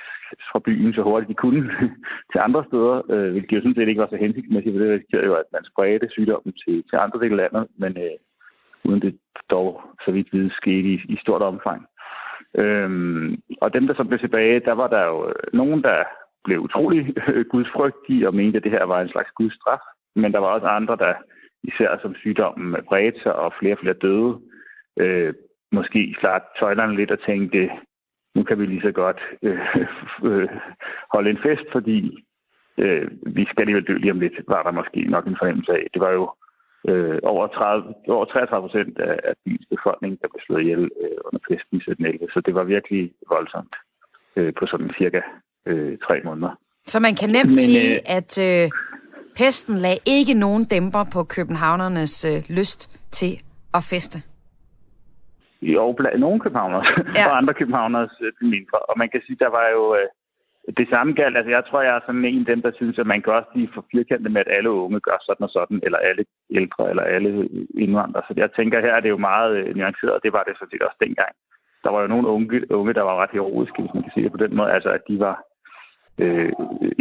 [0.53, 1.63] fra byen så hurtigt de kunne
[2.33, 5.27] til andre steder, øh, hvilket jo sådan set ikke var så hensigtsmæssigt, for det risikerede
[5.27, 8.17] jo, at man spredte sygdommen til, til andre dele af landet, men øh,
[8.85, 9.19] uden det
[9.51, 11.87] dog så vidt vidt skete i, i stort omfang.
[12.55, 15.99] Øhm, og dem, der så blev tilbage, der var der jo nogen, der
[16.45, 17.15] blev utrolig
[17.53, 19.79] gudsfrygtige og mente, at det her var en slags gudstraf.
[20.17, 21.15] Men der var også andre, der
[21.63, 24.41] især som sygdommen bredte sig og flere og flere døde,
[24.97, 25.35] øh,
[25.73, 27.71] måske slart tøjlerne lidt og tænkte,
[28.35, 29.61] nu kan vi lige så godt øh,
[30.31, 30.49] øh,
[31.13, 32.25] holde en fest, fordi
[32.79, 35.87] øh, vi skal alligevel dø lige om lidt, var der måske nok en fornemmelse af.
[35.95, 36.25] Det var jo
[36.89, 41.19] øh, over, 30, over 33 procent af, af byens befolkning, der blev slået ihjel øh,
[41.27, 42.33] under festen i 1711.
[42.35, 43.75] Så det var virkelig voldsomt
[44.37, 45.21] øh, på sådan cirka
[45.67, 46.53] øh, tre måneder.
[46.87, 48.71] Så man kan nemt Men, sige, øh, at øh,
[49.37, 53.33] pesten lagde ikke nogen dæmper på københavnernes øh, lyst til
[53.75, 54.19] at feste?
[55.63, 56.85] Jo, blandt nogle københavnere
[57.17, 57.27] ja.
[57.29, 58.79] og andre københavners øh, mindre.
[58.79, 60.09] Og man kan sige, der var jo øh,
[60.77, 61.37] det samme galt.
[61.37, 63.51] Altså, jeg tror, jeg er sådan en af dem, der synes, at man kan også
[63.55, 67.03] blive for firkantet med, at alle unge gør sådan og sådan, eller alle ældre, eller
[67.03, 67.49] alle
[67.85, 68.25] indvandrere.
[68.29, 70.71] Så jeg tænker, her er det jo meget øh, nuanceret, og det var det sådan
[70.71, 71.33] set også dengang.
[71.85, 74.33] Der var jo nogle unge, unge der var ret heroiske, hvis man kan sige det
[74.33, 74.71] på den måde.
[74.77, 75.37] Altså, at de var
[76.23, 76.53] øh,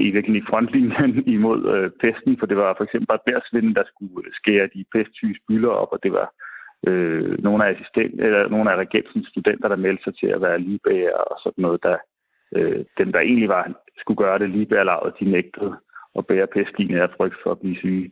[0.06, 4.34] i virkeligheden i frontlinjen imod øh, pesten, for det var for eksempel bærsvinden, der skulle
[4.40, 6.28] skære de pestsyge spyler op, og det var
[6.88, 10.60] øh, nogle af assistent, eller nogle af regentens studenter, der meldte sig til at være
[10.60, 11.98] ligebærer og sådan noget, der
[12.56, 15.76] øh, dem, der egentlig var, skulle gøre det ligebærlaget, de nægtede
[16.18, 18.12] at bære pestlinjen af frygt for at blive syge.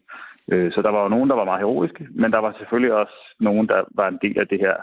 [0.52, 3.36] Øh, så der var jo nogen, der var meget heroiske, men der var selvfølgelig også
[3.40, 4.76] nogen, der var en del af det her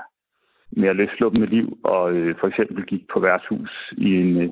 [0.70, 4.48] mere løsluppende liv, og øh, for eksempel gik på værtshus i en, øh,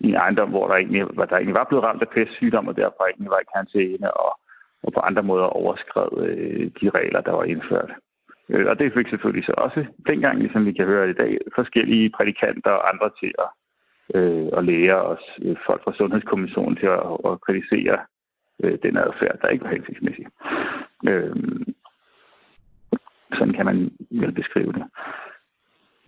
[0.00, 2.76] i en ejendom, hvor der egentlig, hvor der egentlig var blevet ramt af pestsygdom, og
[2.76, 4.40] derfor egentlig var i karantæne, og,
[4.82, 7.92] og på andre måder overskred øh, de regler, der var indført.
[8.50, 9.80] Øh, og det fik selvfølgelig så også
[10.10, 13.50] dengang, ligesom vi kan høre i dag, forskellige prædikanter og andre til at,
[14.14, 17.96] øh, at lære os øh, folk fra Sundhedskommissionen til at, at kritisere
[18.62, 20.26] øh, den adfærd, der ikke var hensigtsmæssig.
[21.08, 21.36] Øh,
[23.32, 24.84] sådan kan man vel beskrive det.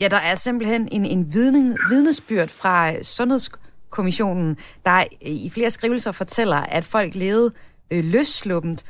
[0.00, 6.12] Ja, der er simpelthen en, en vidning, vidnesbyrd fra øh, Sundhedskommissionen, der i flere skrivelser
[6.12, 7.50] fortæller, at folk levede
[7.92, 8.80] øh, løssluppent,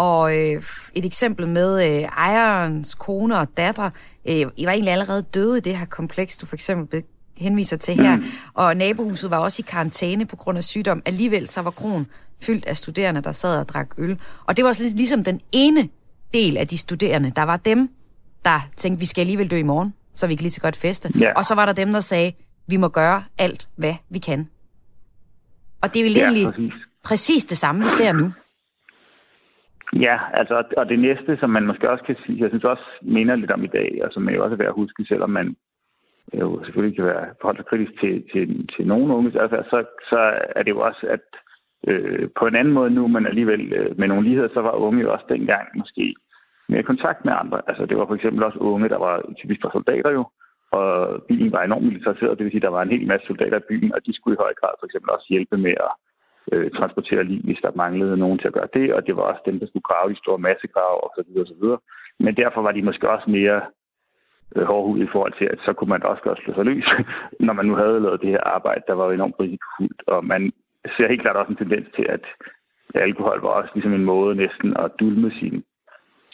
[0.00, 0.62] og øh,
[0.94, 3.90] et eksempel med øh, ejerens kone og datter,
[4.28, 7.02] øh, I var egentlig allerede døde i det her kompleks, du for eksempel
[7.36, 8.16] henviser til her.
[8.16, 8.24] Mm.
[8.54, 11.02] Og nabohuset var også i karantæne på grund af sygdom.
[11.04, 12.06] Alligevel så var kronen
[12.42, 14.18] fyldt af studerende, der sad og drak øl.
[14.46, 15.88] Og det var også ligesom den ene
[16.34, 17.32] del af de studerende.
[17.36, 17.88] Der var dem,
[18.44, 21.12] der tænkte, vi skal alligevel dø i morgen, så vi kan lige så godt feste.
[21.16, 21.32] Yeah.
[21.36, 22.32] Og så var der dem, der sagde,
[22.66, 24.48] vi må gøre alt, hvad vi kan.
[25.82, 26.72] Og det er vel ja, egentlig præcis.
[27.04, 28.32] præcis det samme, vi ser nu.
[29.92, 33.36] Ja, altså, og det næste, som man måske også kan sige, jeg synes også minder
[33.36, 35.56] lidt om i dag, og som er jo også værd at huske, selvom man
[36.34, 40.18] øh, jo selvfølgelig kan være forholdt kritisk til, til, til nogle unges adfærd, så, så
[40.56, 41.24] er det jo også, at
[41.88, 45.02] øh, på en anden måde nu, men alligevel øh, med nogle ligheder, så var unge
[45.02, 46.14] jo også dengang måske
[46.68, 47.60] mere i kontakt med andre.
[47.66, 50.24] Altså det var for eksempel også unge, der var typisk for soldater jo,
[50.70, 53.68] og byen var enormt militariseret, det vil sige, der var en hel masse soldater i
[53.68, 55.92] byen, og de skulle i høj grad for eksempel også hjælpe med at
[56.52, 59.42] øh, transportere lige, hvis der manglede nogen til at gøre det, og det var også
[59.46, 61.30] dem, der skulle grave de store massegrave osv.
[61.44, 61.64] osv.
[62.24, 63.60] Men derfor var de måske også mere
[64.56, 66.88] øh, hårdhudet i forhold til, at så kunne man også godt slå sig løs,
[67.46, 70.02] når man nu havde lavet det her arbejde, der var enormt risikofuldt.
[70.06, 70.52] Og man
[70.96, 72.24] ser helt klart også en tendens til, at
[72.94, 75.64] alkohol var også ligesom en måde næsten at dulme sin,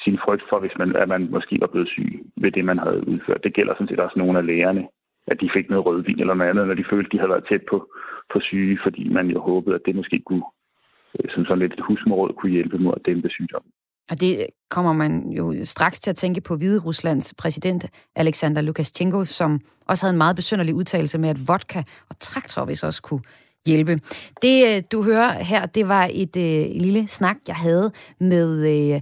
[0.04, 3.08] sin frygt for, hvis man, at man måske var blevet syg ved det, man havde
[3.08, 3.44] udført.
[3.44, 4.88] Det gælder sådan set også nogle af lægerne,
[5.26, 7.64] at de fik noget rødvin eller noget andet, når de følte, de havde været tæt
[7.70, 7.76] på,
[8.32, 10.46] på syge, fordi man jo håbede, at det måske kunne,
[11.16, 13.72] øh, som sådan lidt husmorråd, kunne hjælpe mod at dæmpe sygdommen.
[14.10, 17.84] Og det kommer man jo straks til at tænke på Hvide Ruslands præsident
[18.16, 21.78] Alexander Lukashenko, som også havde en meget besynderlig udtalelse med, at vodka
[22.10, 23.22] og traktor hvis også kunne
[23.66, 23.92] hjælpe.
[24.42, 29.00] Det, øh, du hører her, det var et øh, lille snak, jeg havde med øh,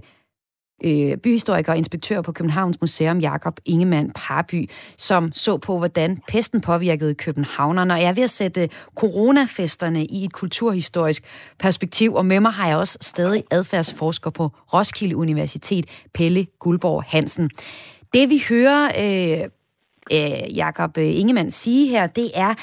[0.83, 6.61] øh, byhistoriker og inspektør på Københavns Museum, Jakob Ingemann Parby, som så på, hvordan pesten
[6.61, 7.93] påvirkede københavnerne.
[7.93, 11.23] Og jeg er ved at sætte øh, coronafesterne i et kulturhistorisk
[11.59, 17.49] perspektiv, og med mig har jeg også stadig adfærdsforsker på Roskilde Universitet, Pelle Guldborg Hansen.
[18.13, 19.49] Det vi hører øh,
[20.11, 22.53] øh, Jakob øh, Ingemann sige her, det er,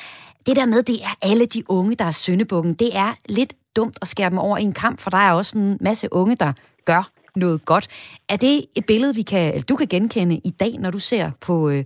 [0.47, 2.75] det der med, det er alle de unge, der er søndebukken.
[2.75, 5.59] Det er lidt dumt at skære dem over i en kamp, for der er også
[5.59, 6.53] en masse unge, der
[6.85, 7.87] gør noget godt.
[8.29, 11.71] Er det et billede, vi kan, du kan genkende i dag, når du ser på,
[11.71, 11.85] øh,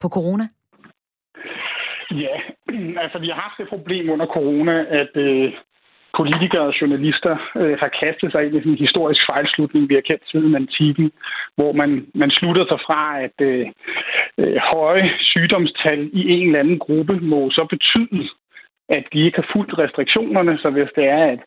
[0.00, 0.48] på corona?
[2.10, 2.34] Ja,
[3.02, 5.52] altså vi har haft det problem under corona, at øh,
[6.16, 10.30] politikere og journalister øh, har kastet sig ind i en historisk fejlslutning, vi har kendt
[10.30, 11.12] siden antikken,
[11.56, 13.66] hvor man, man slutter sig fra, at øh,
[14.38, 18.28] øh, høje sygdomstal i en eller anden gruppe må så betyde,
[18.88, 20.58] at de ikke har fulgt restriktionerne.
[20.58, 21.40] Så hvis det er, at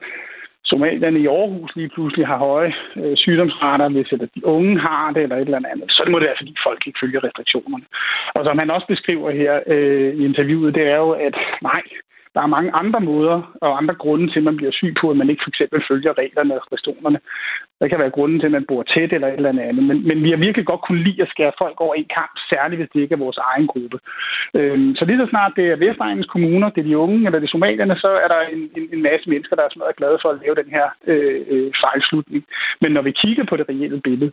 [0.72, 5.24] somalierne i Aarhus lige pludselig har høje øh, sygdomsrater, hvis eller de unge har det
[5.24, 7.86] eller et eller andet, så må det være, fordi folk ikke følger restriktionerne.
[8.36, 11.84] Og som han også beskriver her øh, i interviewet, det er jo, at nej,
[12.36, 15.18] der er mange andre måder og andre grunde til, at man bliver syg på, at
[15.18, 17.20] man ikke for eksempel følger reglerne og restriktionerne.
[17.80, 19.84] Der kan være grunden til, at man bor tæt eller et eller andet.
[19.90, 22.80] Men, men vi har virkelig godt kunne lide at skære folk over en kamp, særligt
[22.80, 23.98] hvis det ikke er vores egen gruppe.
[24.58, 27.48] Øhm, så lige så snart det er Vestegnens kommuner, det er de unge eller det
[27.48, 30.30] er somalierne, så er der en, en, en masse mennesker, der er smadret glade for
[30.30, 32.44] at lave den her øh, øh, fejlslutning.
[32.82, 34.32] Men når vi kigger på det reelle billede,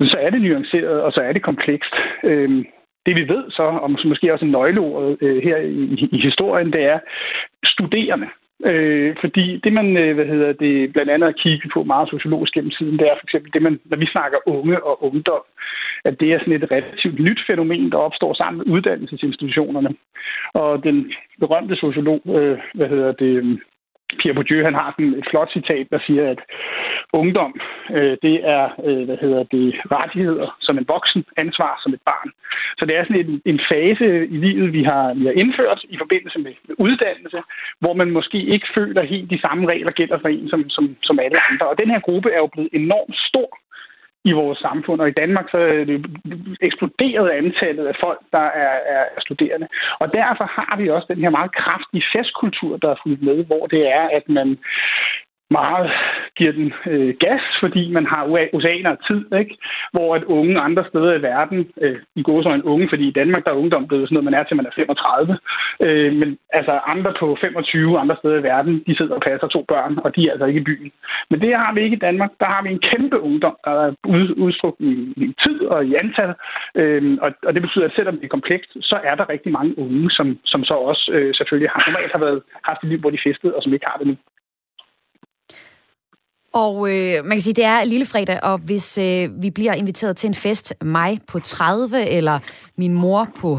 [0.00, 1.94] så er det nuanceret, og så er det komplekst.
[2.24, 2.64] Øhm,
[3.06, 6.82] det vi ved så, og måske også en nøgleord øh, her i, i historien, det
[6.82, 6.98] er
[7.64, 8.26] studerende.
[8.64, 12.52] Øh, fordi det, man øh, hvad hedder det, blandt andet har kigget på meget sociologisk
[12.54, 15.44] gennem tiden, det er for eksempel det, man, når vi snakker unge og ungdom,
[16.04, 19.94] at det er sådan et relativt nyt fænomen, der opstår sammen med uddannelsesinstitutionerne.
[20.54, 23.60] Og den berømte sociolog, øh, hvad hedder det,
[24.18, 26.40] Pierre Bourdieu, han har sådan et flot citat, der siger, at
[27.12, 27.60] ungdom,
[27.96, 32.30] øh, det er, øh, hvad hedder det, rettigheder som en voksen, ansvar som et barn.
[32.78, 35.96] Så det er sådan en, en fase i livet, vi har, vi har indført i
[35.98, 37.40] forbindelse med, med uddannelse,
[37.80, 41.18] hvor man måske ikke føler helt de samme regler gælder for en som, som, som
[41.18, 41.66] alle andre.
[41.68, 43.43] Og den her gruppe er jo blevet enormt stor
[44.24, 45.00] i vores samfund.
[45.00, 46.06] Og i Danmark så er det
[46.60, 49.68] eksploderet antallet af folk, der er, er studerende.
[49.98, 53.66] Og derfor har vi også den her meget kraftige festkultur, der er fulgt med, hvor
[53.66, 54.58] det er, at man
[55.50, 55.90] meget
[56.36, 59.56] giver den øh, gas, fordi man har oceaner tid, ikke?
[59.92, 63.18] hvor at unge andre steder i verden, øh, i går så en unge, fordi i
[63.20, 65.38] Danmark der er ungdom blevet sådan noget, man er til man er 35,
[65.80, 69.64] øh, men altså andre på 25 andre steder i verden, de sidder og passer to
[69.68, 70.92] børn, og de er altså ikke i byen.
[71.30, 72.30] Men det har vi ikke i Danmark.
[72.40, 75.94] Der har vi en kæmpe ungdom, der er ud, udstrukt i, i tid og i
[76.02, 76.34] antal,
[76.74, 79.78] øh, og, og det betyder, at selvom det er komplekst, så er der rigtig mange
[79.78, 83.10] unge, som, som så også øh, selvfølgelig har normalt har været, haft et liv, hvor
[83.10, 84.16] de festede, og som ikke har det nu.
[86.62, 90.16] Og øh, man kan sige, det er lille fredag, og hvis øh, vi bliver inviteret
[90.16, 92.36] til en fest, mig på 30, eller
[92.78, 93.50] min mor på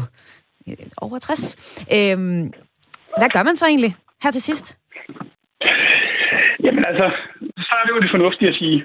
[0.68, 1.56] øh, over 60,
[1.96, 2.16] øh,
[3.18, 4.66] hvad gør man så egentlig her til sidst?
[6.64, 7.06] Jamen altså,
[7.66, 8.78] så er det jo det fornuftige at sige,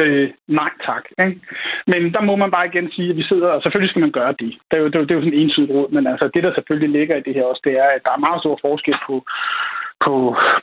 [0.00, 1.04] øh, nej tak.
[1.24, 1.40] Ikke?
[1.86, 4.34] Men der må man bare igen sige, at vi sidder, og selvfølgelig skal man gøre
[4.42, 4.50] det.
[4.68, 6.30] Det er jo, det er jo, det er jo sådan en entydigt råd, men altså
[6.34, 8.58] det, der selvfølgelig ligger i det her også, det er, at der er meget stor
[8.66, 9.14] forskel på
[10.06, 10.14] på,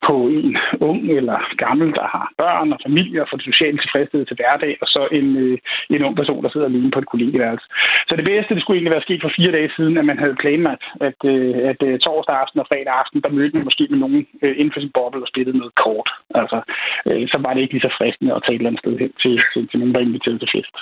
[0.07, 0.57] på en
[0.89, 4.73] ung eller gammel, der har børn og familie og får det sociale tilfredshed til hverdag,
[4.83, 5.57] og så en, øh,
[5.95, 7.65] en ung person, der sidder alene på et kollegeværelse.
[8.07, 10.41] Så det bedste, det skulle egentlig være sket for fire dage siden, at man havde
[10.43, 13.99] planlagt, at, øh, at, øh, torsdag aften og fredag aften, der mødte man måske med
[14.03, 16.09] nogen øh, inden for sin boble og spillede noget kort.
[16.41, 16.57] Altså,
[17.07, 19.11] øh, så var det ikke lige så fristende at tage et eller andet sted hen
[19.21, 20.75] til, til, til nogen, der inviterede til fest.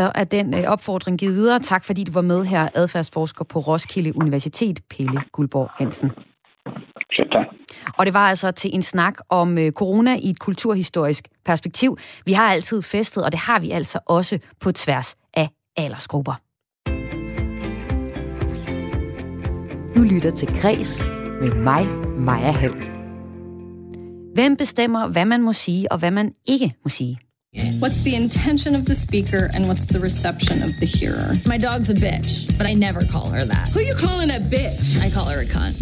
[0.00, 1.58] Der er den øh, opfordring givet videre.
[1.58, 6.10] Tak fordi du var med her, adfærdsforsker på Roskilde Universitet, Pelle Guldborg Hansen.
[7.16, 7.46] Selv tak.
[7.98, 11.98] Og det var altså til en snak om øh, corona i et kulturhistorisk perspektiv.
[12.24, 16.34] Vi har altid festet, og det har vi altså også på tværs af aldersgrupper.
[19.94, 21.06] Du lytter til Græs
[21.40, 21.86] med mig,
[22.18, 22.74] Maja Hall.
[24.34, 27.18] Hvem bestemmer, hvad man må sige og hvad man ikke må sige?
[27.56, 31.34] What's the intention of the speaker and what's the reception of the hearer?
[31.46, 33.68] My dog's a bitch, but I never call her that.
[33.74, 34.98] Who you calling a bitch?
[35.06, 35.76] I call her a cunt.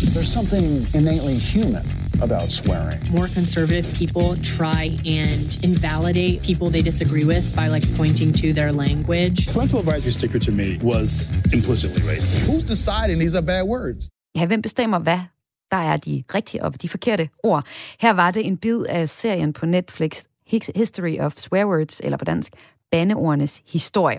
[0.00, 1.86] There's something innately human
[2.22, 3.00] about swearing.
[3.12, 8.72] More conservative people try and invalidate people they disagree with by like pointing to their
[8.72, 9.48] language.
[9.52, 12.46] Parental advisory sticker to me was implicitly racist.
[12.46, 14.08] Who's deciding these are bad words?
[14.34, 15.20] Ja, hvem bestemmer, hvad
[15.70, 17.66] der er de rigtige og de forkerte ord?
[18.00, 20.22] Her var det en bid af serien på Netflix
[20.76, 22.52] History of Swear Words, eller på dansk,
[22.90, 24.18] bandeordenes historie.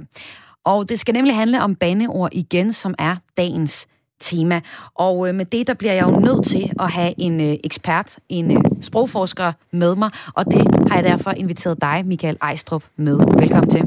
[0.65, 3.87] Og det skal nemlig handle om bandeord igen, som er dagens
[4.21, 4.61] tema.
[4.95, 8.19] Og øh, med det, der bliver jeg jo nødt til at have en øh, ekspert,
[8.29, 13.17] en øh, sprogforsker med mig, og det har jeg derfor inviteret dig, Michael Ejstrup, med.
[13.17, 13.83] Velkommen til.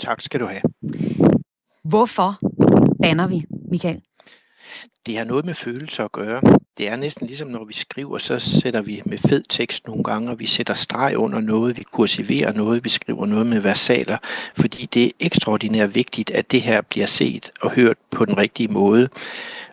[0.00, 0.62] Tak skal du have.
[1.84, 2.38] Hvorfor
[3.02, 4.00] banner vi, Michael?
[5.06, 6.40] Det har noget med følelser at gøre.
[6.78, 10.30] Det er næsten ligesom, når vi skriver, så sætter vi med fed tekst nogle gange,
[10.30, 14.16] og vi sætter streg under noget, vi kursiverer noget, vi skriver noget med versaler,
[14.56, 18.68] fordi det er ekstraordinært vigtigt, at det her bliver set og hørt på den rigtige
[18.68, 19.08] måde.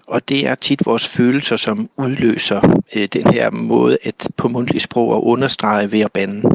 [0.07, 4.81] Og det er tit vores følelser, som udløser øh, den her måde at på mundtlig
[4.81, 6.49] sprog at understrege ved at bande.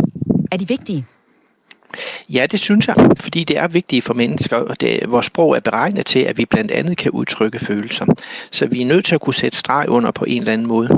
[0.53, 1.07] Er de vigtige?
[2.29, 5.61] Ja, det synes jeg, fordi det er vigtigt for mennesker, og det, vores sprog er
[5.61, 8.07] beregnet til, at vi blandt andet kan udtrykke følelser.
[8.51, 10.89] Så vi er nødt til at kunne sætte streg under på en eller anden måde.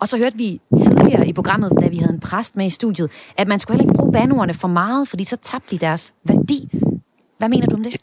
[0.00, 3.10] Og så hørte vi tidligere i programmet, da vi havde en præst med i studiet,
[3.36, 6.68] at man skulle heller ikke bruge banordene for meget, fordi så tabte de deres værdi.
[7.38, 7.96] Hvad mener du om det?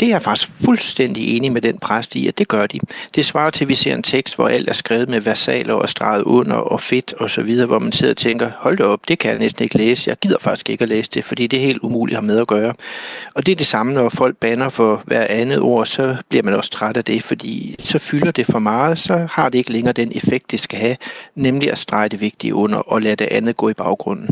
[0.00, 2.80] Det er jeg faktisk fuldstændig enig med den præst i, at det gør de.
[3.14, 5.90] Det svarer til, at vi ser en tekst, hvor alt er skrevet med versaler og
[5.90, 9.08] streget under og fedt og så videre, hvor man sidder og tænker, hold da op,
[9.08, 10.08] det kan jeg næsten ikke læse.
[10.10, 12.40] Jeg gider faktisk ikke at læse det, fordi det er helt umuligt at have med
[12.40, 12.74] at gøre.
[13.34, 16.54] Og det er det samme, når folk banner for hver andet ord, så bliver man
[16.54, 19.92] også træt af det, fordi så fylder det for meget, så har det ikke længere
[19.92, 20.96] den effekt, det skal have,
[21.34, 24.28] nemlig at strege det vigtige under og lade det andet gå i baggrunden.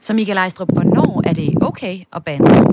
[0.00, 2.64] Så Michael Ejstrup, hvornår er det okay at bande?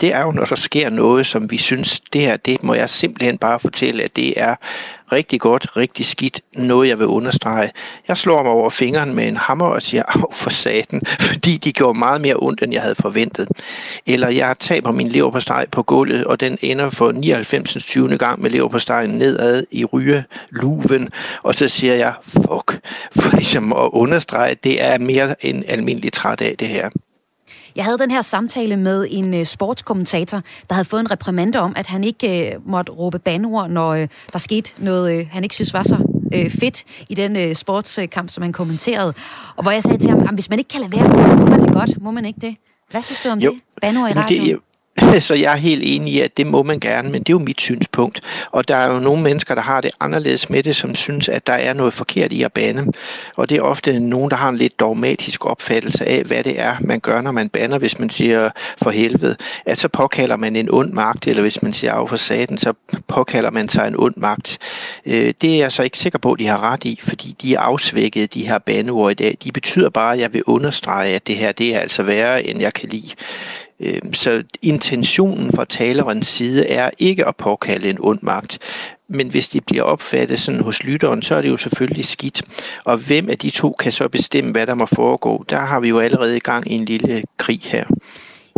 [0.00, 2.90] Det er jo, når der sker noget, som vi synes, det her, det må jeg
[2.90, 4.54] simpelthen bare fortælle, at det er
[5.12, 7.70] rigtig godt, rigtig skidt, noget jeg vil understrege.
[8.08, 11.72] Jeg slår mig over fingeren med en hammer og siger, af for saten, fordi de
[11.72, 13.48] gjorde meget mere ondt, end jeg havde forventet.
[14.06, 17.84] Eller jeg taber min lever på steg på gulvet, og den ender for 99.
[17.84, 18.18] 20.
[18.18, 21.08] gang med lever på stegen nedad i rygeluven,
[21.42, 22.80] og så siger jeg, fuck,
[23.20, 26.90] for ligesom at understrege, at det er mere end almindelig træt af det her.
[27.76, 31.72] Jeg havde den her samtale med en uh, sportskommentator, der havde fået en reprimande om,
[31.76, 35.54] at han ikke uh, måtte råbe banord, når uh, der skete noget, uh, han ikke
[35.54, 35.96] synes var så
[36.34, 39.14] uh, fedt i den uh, sportskamp, som han kommenterede.
[39.56, 41.46] Og hvor jeg sagde til ham, at hvis man ikke kan lade være, så må
[41.46, 42.02] man det godt.
[42.02, 42.56] Må man ikke det?
[42.90, 43.50] Hvad synes du om jo.
[43.50, 43.60] det?
[43.80, 44.48] Banord i radioen?
[44.48, 44.58] Det,
[45.20, 47.38] Så jeg er helt enig i, at det må man gerne, men det er jo
[47.38, 48.20] mit synspunkt.
[48.50, 51.46] Og der er jo nogle mennesker, der har det anderledes med det, som synes, at
[51.46, 52.92] der er noget forkert i at bande.
[53.36, 56.76] Og det er ofte nogen, der har en lidt dogmatisk opfattelse af, hvad det er,
[56.80, 57.78] man gør, når man banner.
[57.78, 58.50] hvis man siger
[58.82, 59.36] for helvede.
[59.66, 62.72] At så påkalder man en ond magt, eller hvis man siger af for saten, så
[63.08, 64.58] påkalder man sig en ond magt.
[65.06, 67.54] Øh, det er jeg så ikke sikker på, at de har ret i, fordi de
[67.54, 69.38] er afsvækket, de her bandeord i dag.
[69.44, 72.60] De betyder bare, at jeg vil understrege, at det her det er altså værre, end
[72.60, 73.08] jeg kan lide.
[73.82, 78.58] Øhm, så intentionen fra talerens side er ikke at påkalde en ond magt,
[79.08, 82.42] men hvis de bliver opfattet sådan hos lytteren, så er det jo selvfølgelig skidt.
[82.84, 85.44] Og hvem af de to kan så bestemme, hvad der må foregå?
[85.50, 87.84] Der har vi jo allerede i gang i en lille krig her.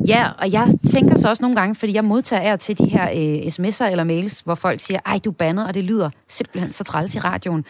[0.09, 3.05] Ja, og jeg tænker så også nogle gange, fordi jeg modtager af til de her
[3.05, 6.85] øh, sms'er eller mails, hvor folk siger, ej, du bandet, og det lyder simpelthen så
[6.85, 7.65] træls i radioen.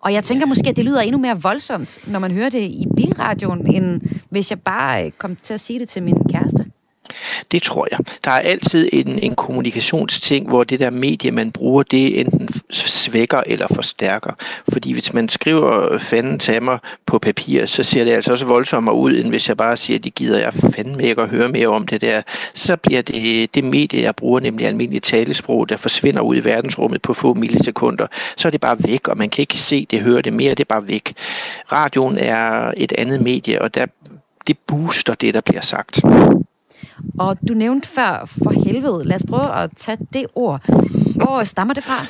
[0.00, 2.84] Og jeg tænker måske, at det lyder endnu mere voldsomt, når man hører det i
[2.96, 4.00] bilradioen, end
[4.30, 6.69] hvis jeg bare øh, kom til at sige det til min kæreste.
[7.52, 7.98] Det tror jeg.
[8.24, 13.42] Der er altid en, en kommunikationsting, hvor det der medie, man bruger, det enten svækker
[13.46, 14.32] eller forstærker.
[14.72, 18.94] Fordi hvis man skriver fanden til mig på papir, så ser det altså også voldsommere
[18.94, 21.68] ud, end hvis jeg bare siger, at det gider jeg fandme ikke at høre mere
[21.68, 22.22] om det der.
[22.54, 27.02] Så bliver det det medie, jeg bruger, nemlig almindeligt talesprog, der forsvinder ud i verdensrummet
[27.02, 28.06] på få millisekunder.
[28.36, 30.60] Så er det bare væk, og man kan ikke se det, høre det mere, det
[30.60, 31.12] er bare væk.
[31.72, 33.86] Radioen er et andet medie, og der,
[34.46, 36.00] det booster det, der bliver sagt.
[37.18, 39.04] Og du nævnte før for helvede.
[39.04, 40.60] Lad os prøve at tage det ord.
[41.16, 42.06] Hvor stammer det fra?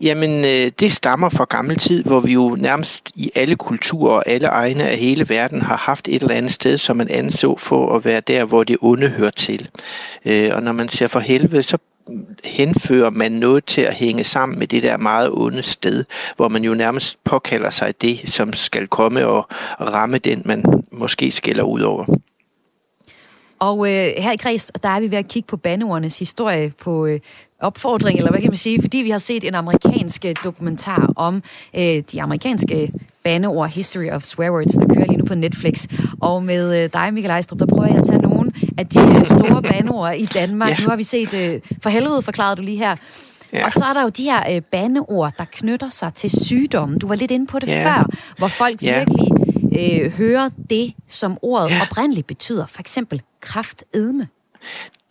[0.00, 4.28] Jamen, øh, det stammer fra gammel tid, hvor vi jo nærmest i alle kulturer og
[4.28, 7.96] alle egne af hele verden har haft et eller andet sted, som man anså for
[7.96, 9.68] at være der, hvor det onde hører til.
[10.24, 11.78] Øh, og når man ser for helvede, så
[12.44, 16.04] henfører man noget til at hænge sammen med det der meget onde sted,
[16.36, 19.46] hvor man jo nærmest påkalder sig det, som skal komme og
[19.80, 22.04] ramme den, man måske skælder ud over.
[23.60, 27.06] Og øh, her i Kreds, der er vi ved at kigge på bandeordenes historie på
[27.06, 27.20] øh,
[27.60, 31.42] opfordring, eller hvad kan man sige, fordi vi har set en amerikansk øh, dokumentar om
[31.76, 32.92] øh, de amerikanske
[33.24, 35.86] bandeord History of Swear Words, der kører lige nu på Netflix.
[36.20, 39.24] Og med øh, dig, Michael Ejstrup, der prøver jeg at tage nogle af de øh,
[39.24, 40.70] store bandeord i Danmark.
[40.70, 40.82] Ja.
[40.82, 42.96] Nu har vi set, øh, for helvede forklarede du lige her,
[43.52, 43.64] Ja.
[43.64, 46.98] Og så er der jo de her øh, bandeord, der knytter sig til sygdommen.
[46.98, 47.86] Du var lidt inde på det ja.
[47.86, 48.06] før,
[48.38, 48.98] hvor folk ja.
[48.98, 49.28] virkelig
[49.78, 51.82] øh, høre det, som ordet ja.
[51.82, 52.66] oprindeligt betyder.
[52.66, 54.28] For eksempel kraftedme.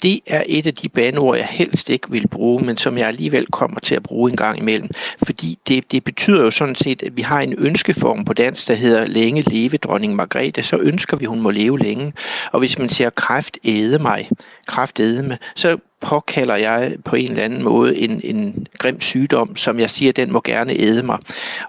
[0.04, 3.46] Det er et af de bandeord, jeg helst ikke vil bruge, men som jeg alligevel
[3.46, 4.90] kommer til at bruge en gang imellem.
[5.26, 8.74] Fordi det, det betyder jo sådan set, at vi har en ønskeform på dansk, der
[8.74, 10.64] hedder længe leve dronning Margrethe.
[10.64, 12.14] Så ønsker vi, hun må leve længe.
[12.52, 14.30] Og hvis man siger kræft æde mig,
[14.68, 19.56] kræft æde mig, så påkalder jeg på en eller anden måde en, en grim sygdom,
[19.56, 21.18] som jeg siger, den må gerne æde mig.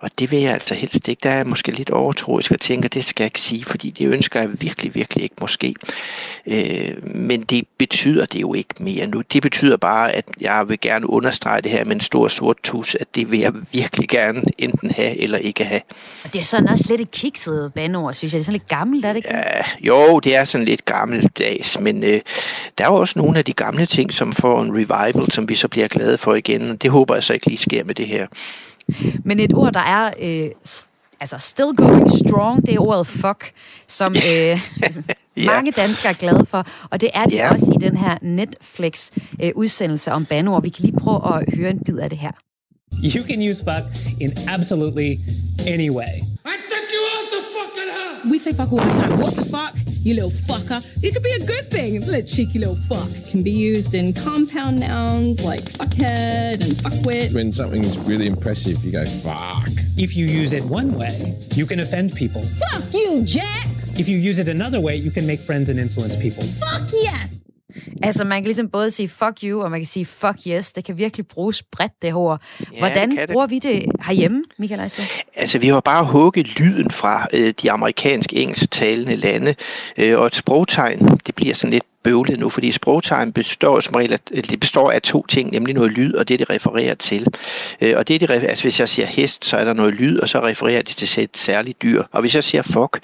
[0.01, 1.21] Og det vil jeg altså helst ikke.
[1.23, 4.07] Der er jeg måske lidt overtroisk og tænker, det skal jeg ikke sige, fordi det
[4.07, 5.75] ønsker jeg virkelig, virkelig ikke måske.
[6.47, 9.21] Øh, men det betyder det jo ikke mere nu.
[9.33, 12.95] Det betyder bare, at jeg vil gerne understrege det her med en stor sort tus,
[12.95, 15.81] at det vil jeg virkelig gerne enten have eller ikke have.
[16.25, 18.39] Og det er sådan også lidt et kikset bandord, synes jeg.
[18.39, 19.29] Det er sådan lidt gammelt, er det ikke?
[19.35, 22.21] Ja, jo, det er sådan lidt gammeldags, men øh,
[22.79, 25.55] der er jo også nogle af de gamle ting, som får en revival, som vi
[25.55, 26.77] så bliver glade for igen.
[26.77, 28.27] Det håber jeg så ikke lige sker med det her.
[29.25, 30.51] Men et ord, der er øh,
[31.21, 33.53] altså still going strong, det er ordet fuck,
[33.89, 34.59] som øh,
[35.53, 36.67] mange danskere er glade for.
[36.91, 37.53] Og det er de yeah.
[37.53, 40.63] også i den her Netflix-udsendelse øh, om banord.
[40.63, 42.33] Vi kan lige prøve at høre en bid af det her.
[43.15, 43.87] You can use fuck
[44.21, 45.11] in absolutely
[45.67, 46.15] any way.
[46.55, 48.31] I took you out the fucking house!
[48.33, 49.13] We say fuck all the time.
[49.23, 49.90] What the fuck?
[50.03, 50.85] You little fucker.
[51.03, 53.09] It could be a good thing, little cheeky little fuck.
[53.27, 57.33] Can be used in compound nouns like fuckhead and fuckwit.
[57.35, 59.69] When something's really impressive, you go, fuck.
[59.97, 62.43] If you use it one way, you can offend people.
[62.43, 63.67] Fuck you, Jack!
[63.99, 66.45] If you use it another way, you can make friends and influence people.
[66.45, 67.40] Fuck yes!
[68.03, 70.73] Altså, man kan ligesom både sige fuck you, og man kan sige fuck yes.
[70.73, 72.43] Det kan virkelig bruges bredt, det ord.
[72.79, 75.05] Hvordan det bruger vi det herhjemme, Michael Eisler?
[75.35, 79.55] Altså, vi har bare hugget lyden fra øh, de amerikansk engelsktalende lande,
[79.99, 84.13] øh, og et sprogtegn, det bliver sådan lidt bøvlet nu, fordi sprogtegn består som regel
[84.13, 87.27] af, det består af to ting, nemlig noget lyd, og det, det refererer til.
[87.81, 90.29] Øh, og det, det, altså hvis jeg siger hest, så er der noget lyd, og
[90.29, 92.03] så refererer det til et særligt dyr.
[92.13, 93.01] Og hvis jeg siger fuck,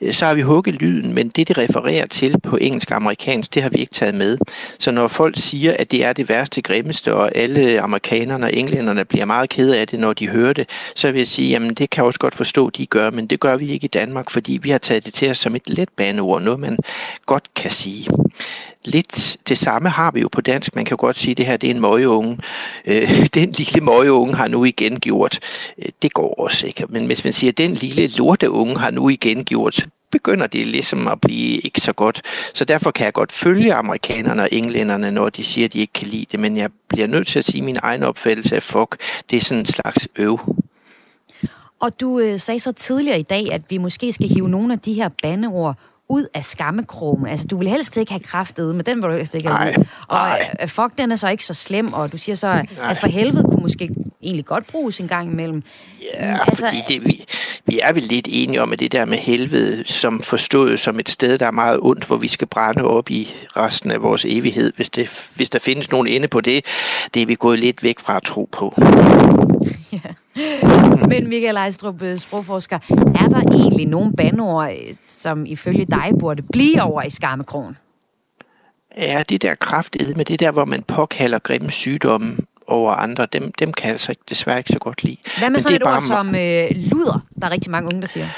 [0.00, 3.54] øh, så har vi hugget lyden, men det, det refererer til på engelsk og amerikansk,
[3.54, 4.38] det har vi ikke taget med.
[4.78, 9.04] Så når folk siger, at det er det værste, grimmeste, og alle amerikanerne og englænderne
[9.04, 11.90] bliver meget kede af det, når de hører det, så vil jeg sige, jamen det
[11.90, 14.58] kan jeg også godt forstå, de gør, men det gør vi ikke i Danmark, fordi
[14.62, 16.76] vi har taget det til os som et let baneord, noget man
[17.26, 18.08] godt kan sige.
[18.84, 20.74] Lidt det samme har vi jo på dansk.
[20.74, 22.38] Man kan godt sige, at det her det er en møgeunge.
[22.86, 25.38] Øh, den lille møgeunge har nu igen gjort.
[25.78, 26.86] Øh, det går også ikke.
[26.88, 31.08] Men hvis man siger, at den lille lorteunge har nu igen gjort, begynder det ligesom
[31.08, 32.22] at blive ikke så godt.
[32.54, 35.92] Så derfor kan jeg godt følge amerikanerne og englænderne, når de siger, at de ikke
[35.92, 36.40] kan lide det.
[36.40, 38.96] Men jeg bliver nødt til at sige, at min egen opfattelse af fuck,
[39.30, 40.56] det er sådan en slags øv.
[41.80, 44.78] Og du øh, sagde så tidligere i dag, at vi måske skal hive nogle af
[44.78, 45.76] de her bandeord
[46.10, 47.26] ud af skammekrogen.
[47.26, 49.86] Altså, du vil helst ikke have kraftet, men den vil du helst ikke have.
[50.08, 52.98] Og øh, fuck, den er så ikke så slem, og du siger så, at, at
[52.98, 53.90] for helvede kunne måske
[54.22, 55.62] egentlig godt bruges en gang imellem.
[56.14, 57.24] Ja, altså, fordi det, vi,
[57.66, 61.08] vi er vel lidt enige om, at det der med helvede, som forstået som et
[61.08, 64.72] sted, der er meget ondt, hvor vi skal brænde op i resten af vores evighed,
[64.76, 66.64] hvis, det, hvis der findes nogen ende på det,
[67.14, 68.74] det er vi gået lidt væk fra at tro på.
[69.92, 69.98] ja.
[71.08, 76.42] Men Michael Ejstrup, øh, sprogforsker, er der egentlig nogle bandord, øh, som ifølge dig burde
[76.52, 77.76] blive over i skammekrogen?
[78.96, 83.52] Ja, det der kraftighed med det der, hvor man påkalder grimme sygdomme over andre, dem,
[83.52, 85.16] dem kan jeg altså desværre ikke så godt lide.
[85.38, 88.28] Hvad med sådan et ord som øh, luder, der er rigtig mange unge, der siger?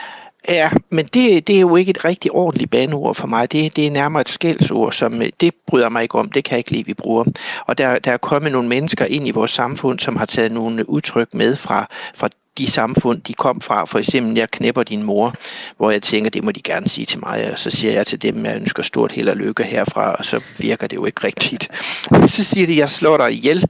[0.49, 3.53] Ja, men det, det er jo ikke et rigtig ordentligt baneord for mig.
[3.53, 6.33] Det, det er nærmere et skældsord, som øh, det bryder mig ikke om.
[6.33, 7.25] Det kan jeg ikke lide, vi bruger.
[7.67, 10.89] Og der, der er kommet nogle mennesker ind i vores samfund, som har taget nogle
[10.89, 12.29] udtryk med fra, fra
[12.59, 13.85] de samfund, de kom fra.
[13.85, 15.35] For eksempel, jeg knæpper din mor,
[15.77, 17.51] hvor jeg tænker, det må de gerne sige til mig.
[17.53, 20.25] Og så siger jeg til dem, at jeg ønsker stort held og lykke herfra, og
[20.25, 21.69] så virker det jo ikke rigtigt.
[22.27, 23.65] Så siger de, at jeg slår dig ihjel.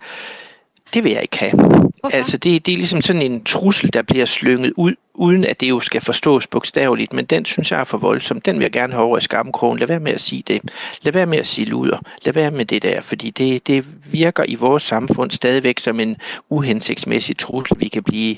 [0.95, 1.92] Det vil jeg ikke have.
[2.03, 2.17] Hvorfor?
[2.17, 5.69] Altså, det, det er ligesom sådan en trussel, der bliver slynget ud, uden at det
[5.69, 8.41] jo skal forstås bogstaveligt, men den synes jeg er for voldsom.
[8.41, 9.79] Den vil jeg gerne have over i skamkrogen.
[9.79, 10.63] Lad være med at sige det.
[11.03, 11.99] Lad være med at sige luder.
[12.25, 16.17] Lad være med det der, fordi det, det virker i vores samfund stadigvæk som en
[16.51, 18.37] uhensigtsmæssig trussel, vi kan blive.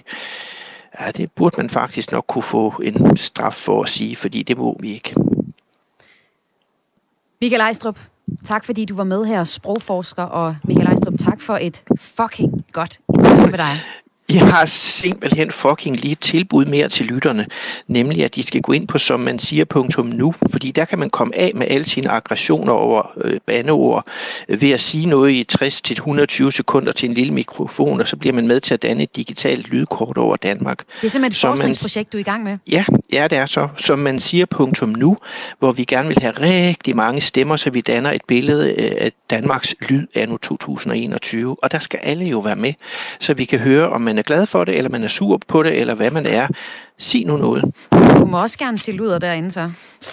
[1.01, 4.59] Ja, det burde man faktisk nok kunne få en straf for at sige, fordi det
[4.59, 5.15] må vi ikke.
[7.41, 7.99] Michael Ejstrup,
[8.45, 12.99] Tak fordi du var med her, sprogforsker, og Michael Ejstrup, tak for et fucking godt
[13.15, 13.77] interview med dig.
[14.33, 17.47] Jeg har simpelthen fucking lige et tilbud mere til lytterne,
[17.87, 20.99] nemlig at de skal gå ind på som man siger punktum nu, fordi der kan
[20.99, 24.07] man komme af med alle sine aggressioner over øh, bandeord
[24.49, 25.47] øh, ved at sige noget i
[26.47, 29.17] 60-120 sekunder til en lille mikrofon, og så bliver man med til at danne et
[29.17, 30.79] digitalt lydkort over Danmark.
[30.79, 32.59] Det er simpelthen et forskningsprojekt, man, du er i gang med?
[32.73, 33.69] Ja, ja, det er så.
[33.77, 35.17] Som man siger punktum nu,
[35.59, 39.13] hvor vi gerne vil have rigtig mange stemmer, så vi danner et billede øh, af
[39.35, 42.73] Danmarks lyd anno 2021, og der skal alle jo være med,
[43.21, 45.63] så vi kan høre, om man er glad for det, eller man er sur på
[45.63, 46.49] det, eller hvad man er.
[46.99, 47.65] Sig nu noget.
[47.93, 49.71] Du må også gerne se luder derinde, så.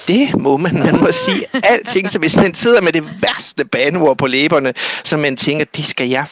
[0.07, 0.80] Det må man.
[0.80, 2.09] Man må sige alting.
[2.09, 6.09] Så hvis man sidder med det værste baneord på læberne, så man tænker, det skal
[6.09, 6.26] jeg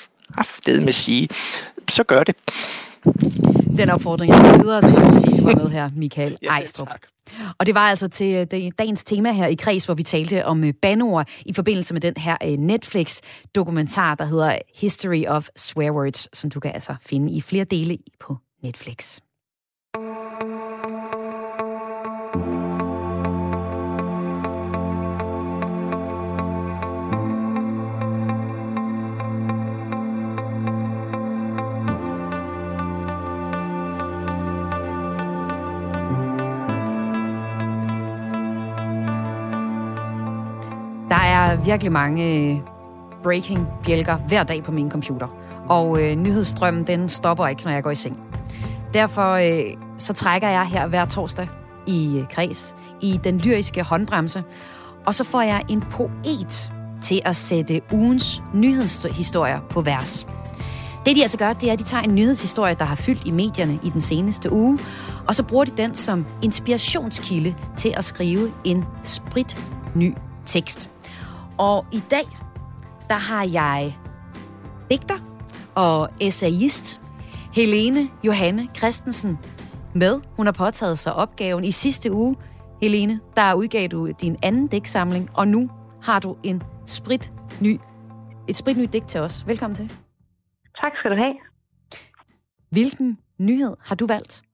[0.67, 1.29] med sige,
[1.89, 2.35] så gør det.
[3.78, 6.88] Den opfordring er videre til, fordi du var med her, Michael Ejstrup.
[7.58, 10.64] Og det var altså til øh, dagens tema her i Kreds, hvor vi talte om
[10.64, 16.38] øh, banord i forbindelse med den her øh, Netflix-dokumentar, der hedder History of Swear Words,
[16.38, 19.20] som du kan altså finde i flere dele på Netflix.
[41.39, 42.57] Er virkelig mange øh,
[43.23, 45.27] breaking bjælker hver dag på min computer.
[45.69, 48.17] Og øh, nyhedsstrømmen, den stopper ikke, når jeg går i seng.
[48.93, 51.47] Derfor øh, så trækker jeg her hver torsdag
[51.87, 54.43] i øh, kreds, i den lyriske håndbremse,
[55.05, 56.71] og så får jeg en poet
[57.01, 60.27] til at sætte ugens nyhedshistorier på vers.
[61.05, 63.31] Det de altså gør, det er, at de tager en nyhedshistorie, der har fyldt i
[63.31, 64.79] medierne i den seneste uge,
[65.27, 69.57] og så bruger de den som inspirationskilde til at skrive en sprit
[69.95, 70.13] ny
[70.45, 70.89] tekst.
[71.60, 72.28] Og i dag,
[73.10, 73.93] der har jeg
[74.91, 75.20] digter
[75.76, 77.01] og essayist
[77.55, 79.38] Helene Johanne Christensen
[79.95, 80.22] med.
[80.38, 82.36] Hun har påtaget sig opgaven i sidste uge.
[82.82, 85.70] Helene, der udgav du din anden digtsamling, og nu
[86.03, 87.32] har du en sprit
[87.62, 87.80] ny,
[88.47, 89.47] et sprit ny digt til os.
[89.47, 89.88] Velkommen til.
[90.82, 91.36] Tak skal du have.
[92.70, 94.49] Hvilken nyhed har du valgt?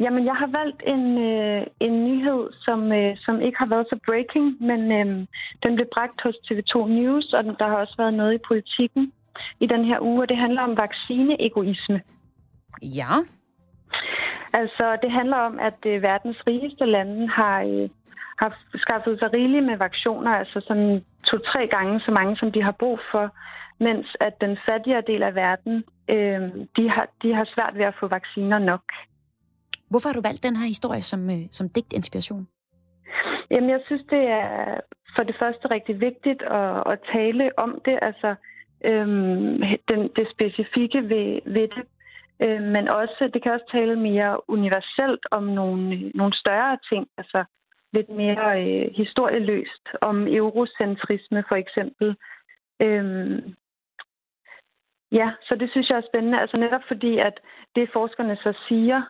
[0.00, 3.98] Jamen, jeg har valgt en, øh, en nyhed, som, øh, som ikke har været så
[4.06, 5.26] breaking, men øh,
[5.62, 9.12] den blev bragt hos TV2 News, og der har også været noget i politikken
[9.60, 12.00] i den her uge, og det handler om vaccineegoisme.
[12.82, 13.12] Ja.
[14.52, 17.88] Altså, det handler om, at øh, verdens rigeste lande har, øh,
[18.38, 22.72] har skaffet sig rigeligt med vacciner, altså sådan to-tre gange så mange, som de har
[22.72, 23.30] brug for,
[23.80, 26.42] mens at den fattigere del af verden, øh,
[26.76, 28.84] de, har, de har svært ved at få vacciner nok.
[29.90, 32.48] Hvorfor har du valgt den her historie som, øh, som digtinspiration?
[33.50, 34.80] Jamen, jeg synes, det er
[35.16, 38.34] for det første rigtig vigtigt at, at tale om det, altså
[38.84, 41.84] øhm, den, det specifikke ved, ved det.
[42.42, 47.44] Øh, men også, det kan også tale mere universelt om nogle, nogle større ting, altså
[47.92, 52.16] lidt mere øh, historieløst, om eurocentrisme for eksempel.
[52.82, 53.54] Øhm,
[55.12, 57.40] ja, så det synes jeg er spændende, altså netop fordi, at
[57.74, 59.02] det forskerne så siger,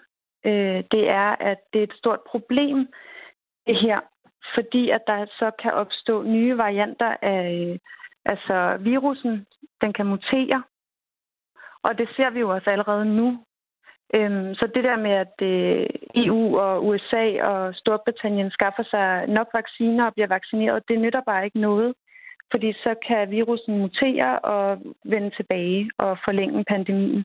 [0.44, 2.88] øh, det er, at det er et stort problem,
[3.66, 4.00] det her,
[4.54, 7.78] fordi at der så kan opstå nye varianter af øh,
[8.24, 9.46] altså virusen,
[9.80, 10.62] den kan mutere,
[11.82, 13.38] og det ser vi jo også allerede nu.
[14.14, 19.48] Øhm, så det der med, at øh, EU og USA og Storbritannien skaffer sig nok
[19.54, 21.94] vacciner og bliver vaccineret, det nytter bare ikke noget,
[22.50, 27.24] fordi så kan virusen mutere og vende tilbage og forlænge pandemien.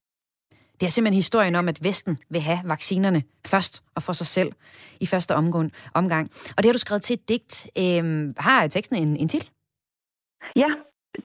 [0.79, 4.51] Det er simpelthen historien om, at Vesten vil have vaccinerne først og for sig selv
[4.99, 5.71] i første omgang.
[5.93, 6.31] omgang.
[6.57, 7.67] Og det har du skrevet til et digt.
[7.77, 9.49] Øhm, har teksten en, en til?
[10.55, 10.69] Ja,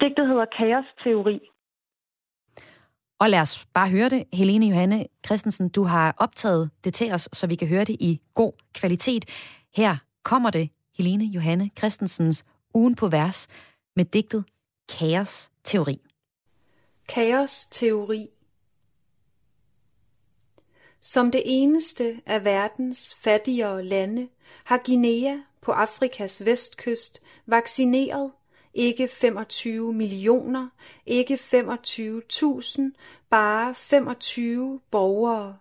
[0.00, 1.40] digtet hedder Kaos-teori.
[3.18, 4.24] Og lad os bare høre det.
[4.32, 8.20] Helene Johanne Christensen, du har optaget det til os, så vi kan høre det i
[8.34, 9.24] god kvalitet.
[9.76, 12.44] Her kommer det, Helene Johanne Christensens
[12.74, 13.48] Ugen på vers
[13.96, 14.44] med digtet
[14.98, 15.98] Kaos-teori.
[17.09, 18.28] Kaos-teori
[21.07, 24.28] som det eneste af verdens fattigere lande
[24.64, 28.30] har Guinea på Afrikas vestkyst vaccineret
[28.74, 30.68] ikke 25 millioner,
[31.07, 32.82] ikke 25.000,
[33.30, 35.59] bare 25 borgere.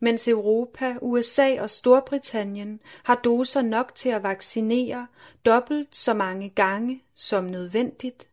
[0.00, 5.06] Mens Europa, USA og Storbritannien har doser nok til at vaccinere
[5.44, 8.28] dobbelt så mange gange som nødvendigt.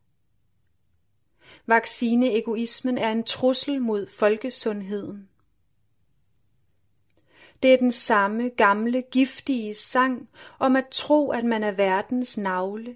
[1.66, 5.30] Vaccineegoismen er en trussel mod folkesundheden.
[7.64, 12.96] Det er den samme gamle giftige sang om at tro, at man er verdens navle,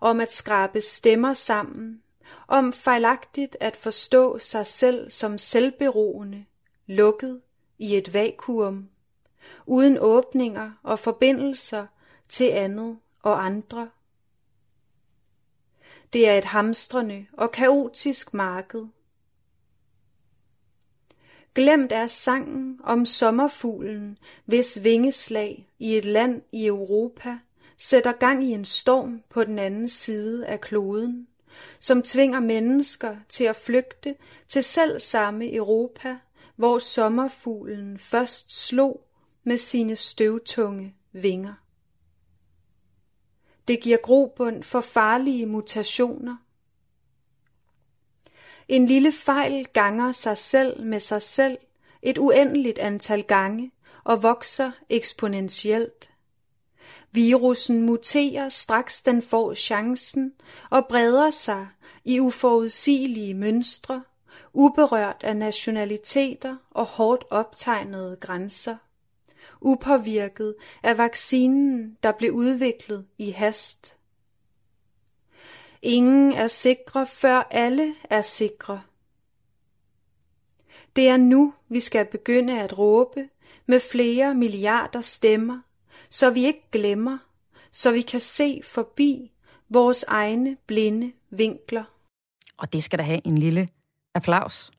[0.00, 2.02] om at skrabe stemmer sammen,
[2.48, 6.44] om fejlagtigt at forstå sig selv som selvberoende,
[6.86, 7.40] lukket
[7.78, 8.88] i et vakuum,
[9.66, 11.86] uden åbninger og forbindelser
[12.28, 13.90] til andet og andre.
[16.12, 18.86] Det er et hamstrende og kaotisk marked,
[21.54, 27.38] Glemt er sangen om sommerfuglen, hvis vingeslag i et land i Europa
[27.78, 31.26] sætter gang i en storm på den anden side af kloden,
[31.80, 34.14] som tvinger mennesker til at flygte
[34.48, 36.16] til selv samme Europa,
[36.56, 39.06] hvor sommerfuglen først slog
[39.44, 41.54] med sine støvtunge vinger.
[43.68, 46.36] Det giver grobund for farlige mutationer,
[48.72, 51.58] en lille fejl ganger sig selv med sig selv
[52.02, 53.72] et uendeligt antal gange
[54.04, 56.10] og vokser eksponentielt.
[57.10, 60.32] Virussen muterer straks den får chancen
[60.70, 61.68] og breder sig
[62.04, 64.02] i uforudsigelige mønstre,
[64.52, 68.76] uberørt af nationaliteter og hårdt optegnede grænser.
[69.60, 73.96] Upåvirket af vaccinen, der blev udviklet i hast.
[75.82, 78.82] Ingen er sikre, før alle er sikre.
[80.96, 83.28] Det er nu, vi skal begynde at råbe
[83.66, 85.60] med flere milliarder stemmer,
[86.10, 87.18] så vi ikke glemmer,
[87.72, 89.32] så vi kan se forbi
[89.68, 91.84] vores egne blinde vinkler.
[92.58, 93.68] Og det skal der have en lille
[94.14, 94.70] applaus.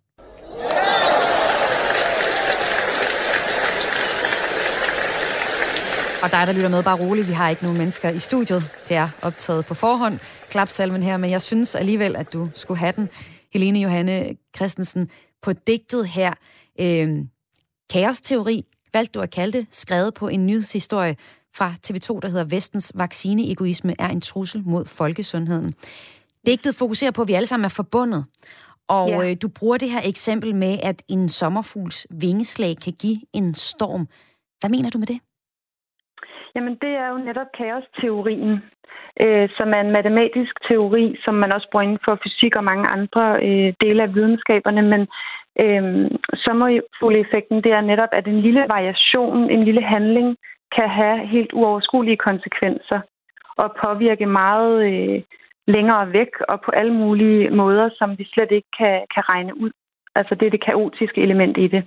[6.24, 7.28] Og dig, der lytter med, bare roligt.
[7.28, 8.64] Vi har ikke nogen mennesker i studiet.
[8.90, 10.20] Det er optaget på forhånd,
[10.50, 13.10] klapsalven her, men jeg synes alligevel, at du skulle have den.
[13.54, 15.10] Helene Johanne Christensen,
[15.42, 16.34] på digtet her,
[16.80, 17.18] øh,
[17.94, 21.16] Kaosteori, valgte du at kalde det, skrevet på en nyhedshistorie
[21.56, 25.74] fra TV2, der hedder Vestens vaccineegoisme er en trussel mod folkesundheden.
[26.48, 28.26] Digtet fokuserer på, at vi alle sammen er forbundet.
[28.88, 29.30] Og ja.
[29.30, 34.08] øh, du bruger det her eksempel med, at en sommerfugls vingeslag kan give en storm.
[34.60, 35.20] Hvad mener du med det?
[36.56, 38.64] Jamen, det er jo netop kaosteorien,
[39.22, 42.88] øh, som er en matematisk teori, som man også bruger inden for fysik og mange
[42.88, 44.82] andre øh, dele af videnskaberne.
[44.82, 45.02] Men
[45.64, 50.38] øh, sommerfugleffekten, det er netop, at en lille variation, en lille handling,
[50.76, 53.00] kan have helt uoverskuelige konsekvenser
[53.58, 55.22] og påvirke meget øh,
[55.68, 59.72] længere væk og på alle mulige måder, som vi slet ikke kan, kan regne ud.
[60.16, 61.84] Altså det er det kaotiske element i det.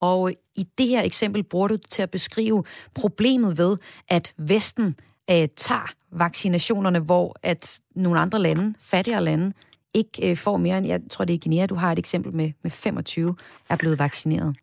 [0.00, 3.76] Og i det her eksempel bruger du til at beskrive problemet ved,
[4.08, 4.86] at Vesten
[5.30, 9.52] øh, tager vaccinationerne, hvor at nogle andre lande, fattigere lande,
[9.94, 12.48] ikke øh, får mere end, jeg tror det er Guinea, du har et eksempel med,
[12.62, 13.34] med 25,
[13.70, 14.56] er blevet vaccineret.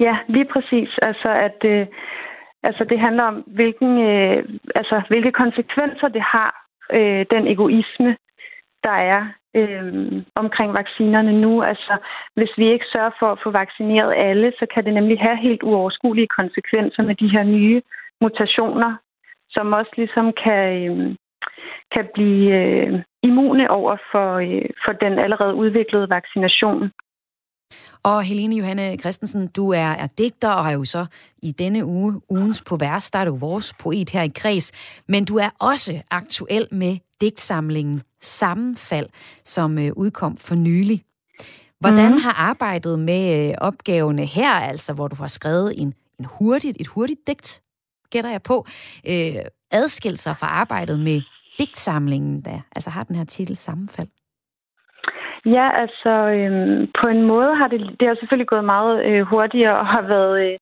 [0.00, 0.90] Ja, lige præcis.
[1.02, 1.86] Altså, at øh,
[2.62, 4.38] altså, det handler om, hvilken, øh,
[4.74, 6.52] altså, hvilke konsekvenser det har,
[6.92, 8.16] øh, den egoisme,
[8.84, 9.22] der er
[9.54, 11.62] øh, omkring vaccinerne nu.
[11.62, 11.96] Altså,
[12.34, 15.62] hvis vi ikke sørger for at få vaccineret alle, så kan det nemlig have helt
[15.62, 17.82] uoverskuelige konsekvenser med de her nye
[18.20, 18.96] mutationer,
[19.50, 21.14] som også ligesom kan, øh,
[21.94, 26.92] kan blive øh, immune over for, øh, for den allerede udviklede vaccination.
[28.02, 31.06] Og Helene Johanne Christensen, du er, er digter og har jo så
[31.42, 34.72] i denne uge, ugens på vers, der er du vores poet her i Kreds.
[35.08, 39.08] Men du er også aktuel med digtsamlingen Sammenfald,
[39.44, 41.04] som øh, udkom for nylig.
[41.80, 42.20] Hvordan mm.
[42.20, 46.86] har arbejdet med øh, opgaverne her, altså hvor du har skrevet en, en hurtigt, et
[46.86, 47.62] hurtigt digt,
[48.10, 48.66] gætter jeg på,
[49.06, 49.36] øh,
[49.70, 51.22] adskilt sig fra arbejdet med
[51.58, 54.08] digtsamlingen, der altså har den her titel Sammenfald?
[55.46, 59.78] Ja, altså øhm, på en måde har det, det har selvfølgelig gået meget øh, hurtigere
[59.78, 60.58] og har været, øh,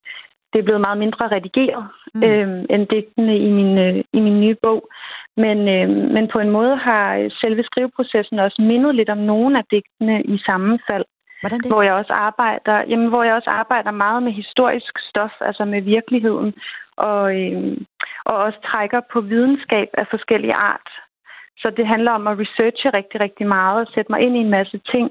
[0.53, 2.22] det er blevet meget mindre redigeret mm.
[2.22, 4.89] øh, end digtene i min, øh, i min nye bog.
[5.37, 9.64] Men, øh, men på en måde har selve skriveprocessen også mindet lidt om nogle af
[9.70, 11.05] digtene i sammenfald.
[11.41, 11.70] Hvordan det?
[11.70, 15.83] Hvor jeg også arbejder, jamen, hvor jeg også arbejder meget med historisk stof, altså med
[15.83, 16.55] virkeligheden,
[16.97, 17.76] og, øh,
[18.24, 20.89] og også trækker på videnskab af forskellige art.
[21.63, 24.51] Så det handler om at researche rigtig, rigtig meget og sætte mig ind i en
[24.51, 25.11] masse ting,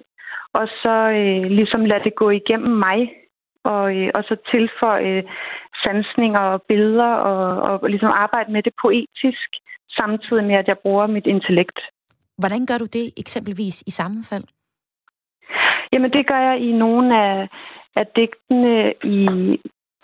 [0.54, 3.00] og så øh, ligesom lade det gå igennem mig,
[3.64, 5.24] og, øh, og så tilføje øh,
[5.84, 9.50] sansninger og billeder, og, og ligesom arbejde med det poetisk,
[10.00, 11.80] samtidig med, at jeg bruger mit intellekt.
[12.38, 14.43] Hvordan gør du det eksempelvis i sammenfald?
[15.91, 17.47] Jamen, det gør jeg i nogle af,
[17.95, 19.28] af digtene i,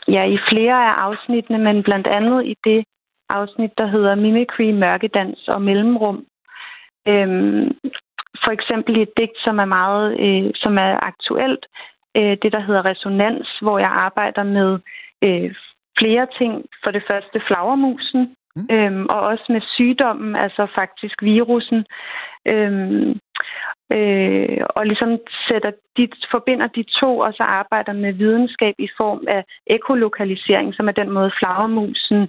[0.07, 2.85] ja, i flere af afsnittene, men blandt andet i det
[3.29, 6.25] afsnit, der hedder Mimicry, Mørkedans og Mellemrum,
[7.07, 7.77] Øhm,
[8.43, 11.65] for eksempel i et digt, som er meget, øh, som er aktuelt,
[12.17, 14.79] øh, det der hedder resonans, hvor jeg arbejder med
[15.23, 15.55] øh,
[15.99, 16.65] flere ting.
[16.83, 18.67] For det første flagermusen, mm.
[18.71, 21.85] øhm, og også med sygdommen, altså faktisk virusen.
[22.45, 23.19] Øhm,
[23.93, 29.23] øh, og ligesom sætter de, forbinder de to, og så arbejder med videnskab i form
[29.27, 32.21] af ekolokalisering, som er den måde flagermusen,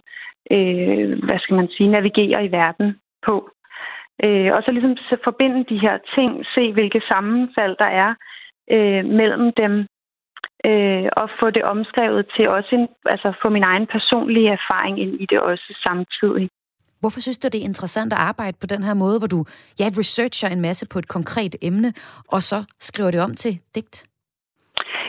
[0.51, 3.51] øh, hvad skal man sige, navigerer i verden på.
[4.25, 8.11] Øh, og så ligesom forbinde de her ting, se hvilke sammenfald der er
[8.75, 9.73] øh, mellem dem,
[10.71, 15.21] øh, og få det omskrevet til også en, altså få min egen personlige erfaring ind
[15.21, 16.49] i det også samtidig.
[17.01, 19.45] Hvorfor synes du, det er interessant at arbejde på den her måde, hvor du
[19.81, 21.93] ja, researcher en masse på et konkret emne,
[22.29, 24.07] og så skriver det om til digt?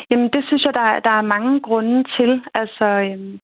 [0.10, 2.32] Jamen, det synes jeg, der, der er mange grunde til.
[2.54, 3.40] Altså, øhm,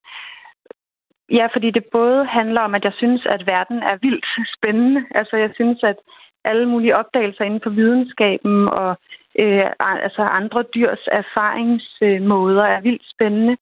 [1.38, 4.26] Ja, fordi det både handler om, at jeg synes, at verden er vildt
[4.56, 5.04] spændende.
[5.14, 5.96] Altså, jeg synes, at
[6.44, 8.90] alle mulige opdagelser inden for videnskaben og
[9.38, 13.56] øh, altså andre dyrs erfaringsmåder er vildt spændende.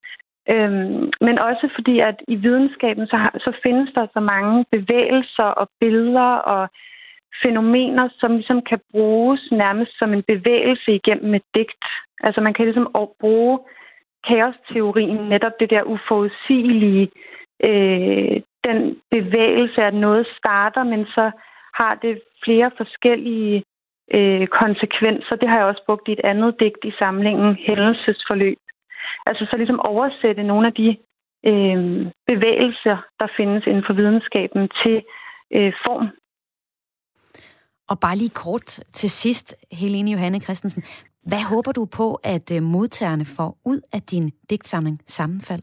[0.48, 5.48] Øhm, men også fordi, at i videnskaben, så, har, så findes der så mange bevægelser
[5.60, 6.68] og billeder og
[7.42, 11.84] fænomener, som ligesom kan bruges nærmest som en bevægelse igennem et digt.
[12.20, 12.88] Altså man kan ligesom
[13.20, 13.58] bruge
[14.28, 17.31] kaosteorien, netop det der uforudsigelige, øh,
[17.68, 18.78] Øh, den
[19.10, 21.30] bevægelse, at noget starter, men så
[21.74, 23.64] har det flere forskellige
[24.14, 25.36] øh, konsekvenser.
[25.36, 28.58] Det har jeg også brugt i et andet digt i samlingen, Hændelsesforløb.
[29.26, 30.88] Altså så ligesom oversætte nogle af de
[31.50, 34.96] øh, bevægelser, der findes inden for videnskaben til
[35.56, 36.06] øh, form.
[37.88, 40.82] Og bare lige kort til sidst, Helene Johanne Christensen.
[41.30, 45.62] Hvad håber du på, at øh, modtagerne får ud af din digtsamling Sammenfald?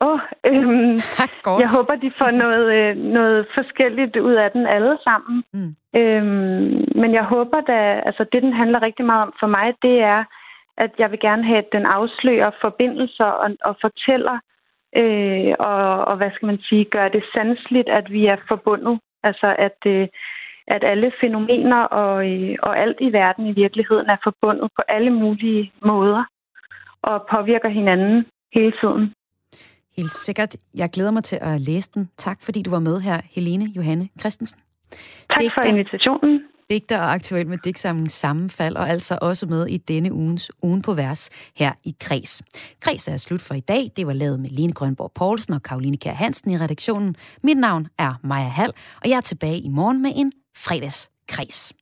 [0.00, 0.94] Åh, øhm,
[1.62, 5.44] jeg håber, de får noget, øh, noget forskelligt ud af den alle sammen.
[5.54, 5.76] Mm.
[6.00, 10.00] Øhm, men jeg håber da, altså det, den handler rigtig meget om for mig, det
[10.00, 10.24] er,
[10.76, 14.38] at jeg vil gerne have, at den afslører forbindelser og, og fortæller,
[14.96, 19.00] øh, og, og hvad skal man sige, gør det sandsligt, at vi er forbundet.
[19.22, 20.08] Altså at, øh,
[20.66, 25.10] at alle fænomener og, øh, og alt i verden i virkeligheden er forbundet på alle
[25.10, 26.24] mulige måder
[27.02, 29.14] og påvirker hinanden hele tiden.
[29.98, 30.56] Helt sikkert.
[30.74, 32.08] Jeg glæder mig til at læse den.
[32.18, 34.58] Tak fordi du var med her, Helene Johanne Christensen.
[35.30, 36.40] Tak Digter, for invitationen.
[36.70, 40.94] Digter og aktuel med digtsamlingen Sammenfald, og altså også med i denne ugens Ugen på
[40.94, 42.42] Vers her i Kreds.
[42.80, 43.90] Kreds er slut for i dag.
[43.96, 47.16] Det var lavet med Lene Grønborg Poulsen og Karoline Kjær Hansen i redaktionen.
[47.42, 48.72] Mit navn er Maja Hall,
[49.02, 51.72] og jeg er tilbage i morgen med en fredags Kreds.